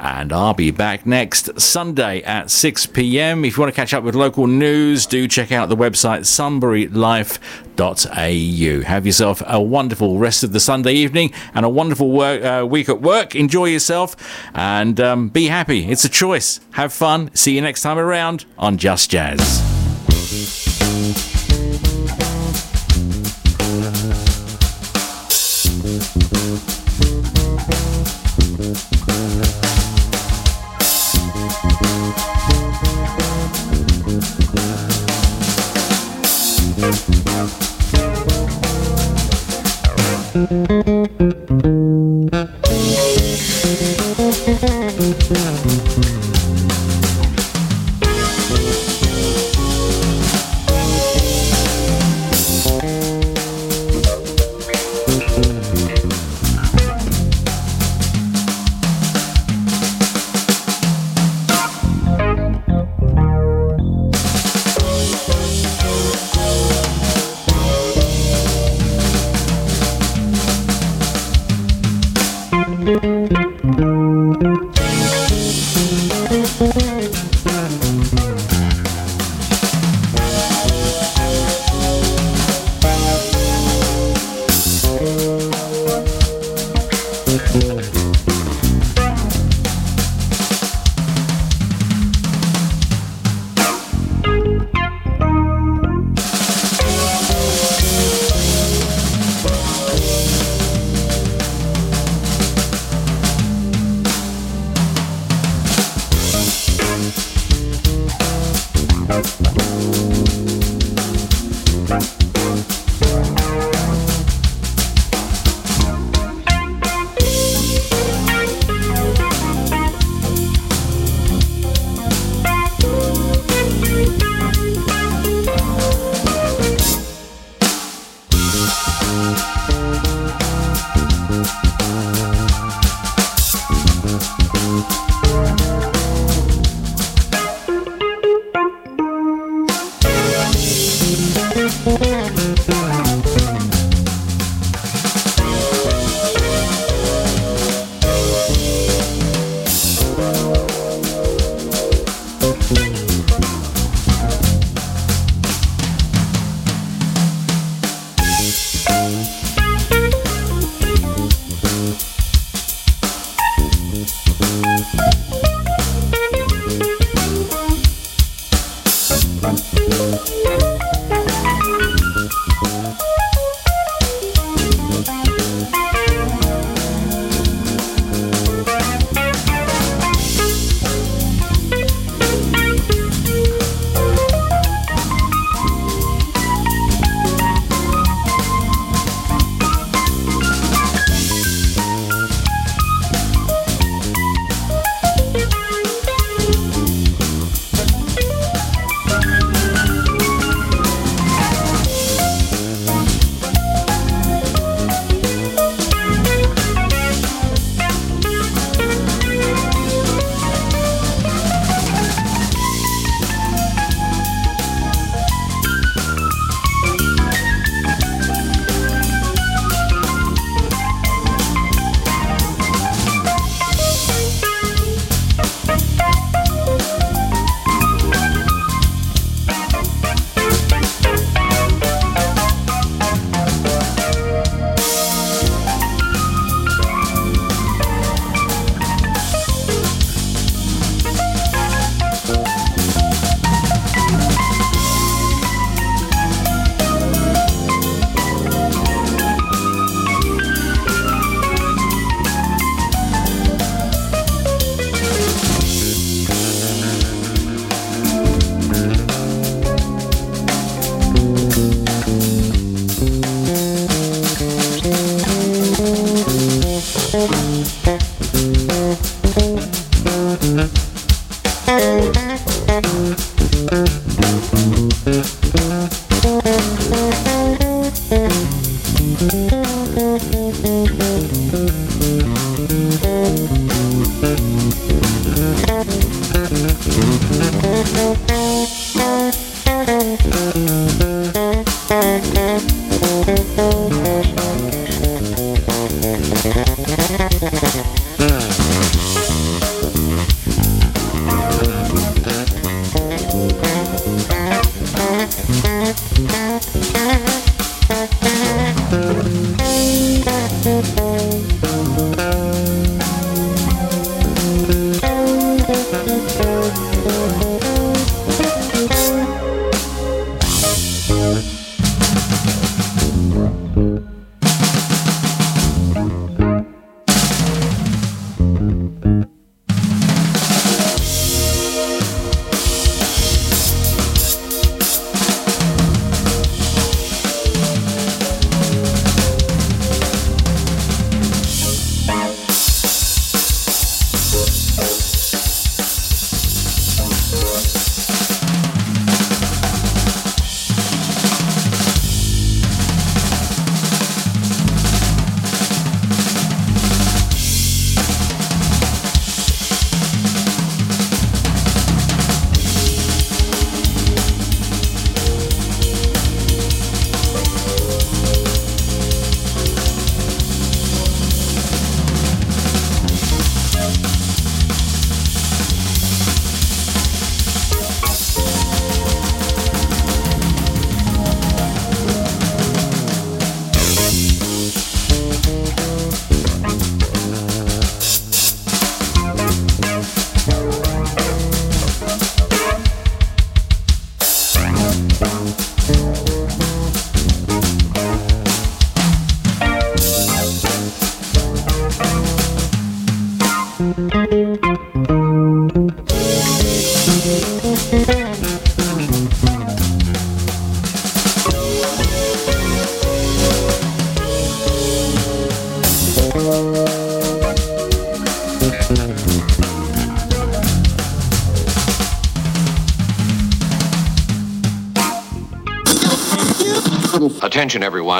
[0.00, 3.44] And I'll be back next Sunday at 6 p.m.
[3.44, 8.86] If you want to catch up with local news, do check out the website sunburylife.au.
[8.86, 12.88] Have yourself a wonderful rest of the Sunday evening and a wonderful work, uh, week
[12.88, 13.36] at work.
[13.36, 14.16] Enjoy yourself
[14.54, 15.90] and um, be happy.
[15.90, 16.60] It's a choice.
[16.72, 17.30] Have fun.
[17.34, 20.69] See you next time around on Just Jazz.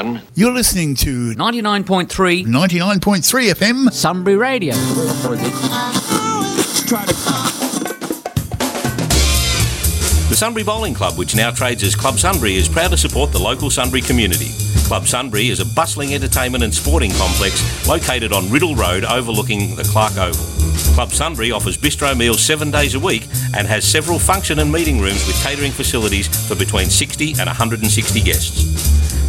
[0.01, 0.27] Attention.
[0.35, 4.73] You're listening to 99.3 99.3 FM Sunbury Radio.
[10.29, 13.39] The Sunbury Bowling Club, which now trades as Club Sunbury, is proud to support the
[13.39, 14.49] local Sunbury community.
[14.87, 19.83] Club Sunbury is a bustling entertainment and sporting complex located on Riddell Road overlooking the
[19.83, 20.45] Clarke Oval.
[20.93, 23.23] Club Sunbury offers bistro meals seven days a week
[23.55, 28.21] and has several function and meeting rooms with catering facilities for between 60 and 160
[28.21, 28.70] guests.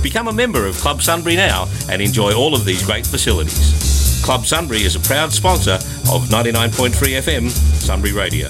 [0.02, 4.20] Become a member of Club Sunbury now and enjoy all of these great facilities.
[4.24, 5.74] Club Sunbury is a proud sponsor
[6.10, 8.48] of 99.3 FM Sunbury Radio.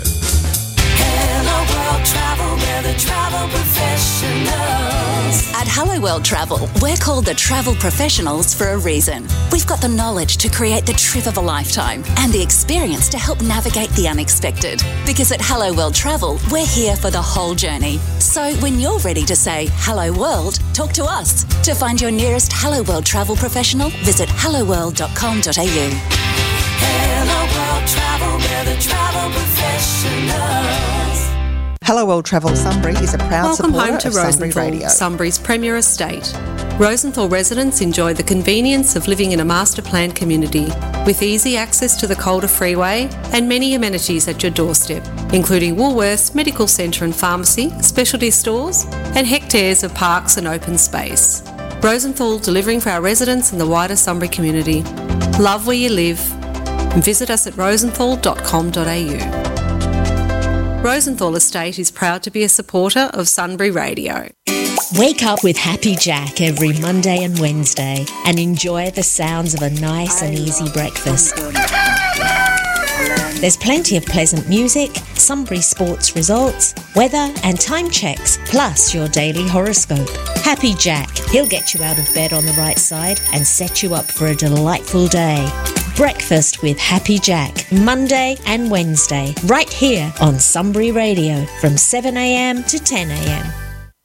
[5.74, 9.26] Hello World Travel, we're called the travel professionals for a reason.
[9.50, 13.16] We've got the knowledge to create the trip of a lifetime and the experience to
[13.16, 14.82] help navigate the unexpected.
[15.06, 17.96] Because at Hello World Travel, we're here for the whole journey.
[18.18, 21.44] So when you're ready to say hello world, talk to us.
[21.64, 25.88] To find your nearest Hello World travel professional, visit helloworld.com.au.
[26.84, 31.01] Hello World Travel, we're the travel professionals.
[31.92, 34.88] Hello World Travel Sunbury is a proud Welcome supporter home to of Sunbury Radio.
[34.88, 36.32] Sunbury's premier estate.
[36.78, 40.68] Rosenthal residents enjoy the convenience of living in a master planned community
[41.04, 46.34] with easy access to the Calder Freeway and many amenities at your doorstep, including Woolworths,
[46.34, 51.42] Medical Centre and Pharmacy, specialty stores, and hectares of parks and open space.
[51.82, 54.82] Rosenthal delivering for our residents and the wider Sunbury community.
[55.38, 56.18] Love where you live.
[56.94, 59.51] and Visit us at rosenthal.com.au.
[60.82, 64.28] Rosenthal Estate is proud to be a supporter of Sunbury Radio.
[64.98, 69.70] Wake up with Happy Jack every Monday and Wednesday and enjoy the sounds of a
[69.70, 71.36] nice and easy breakfast.
[73.42, 79.48] There's plenty of pleasant music, Sunbury sports results, weather, and time checks, plus your daily
[79.48, 80.08] horoscope.
[80.44, 83.94] Happy Jack, he'll get you out of bed on the right side and set you
[83.94, 85.44] up for a delightful day.
[85.96, 92.76] Breakfast with Happy Jack, Monday and Wednesday, right here on Sunbury Radio from 7am to
[92.76, 93.61] 10am.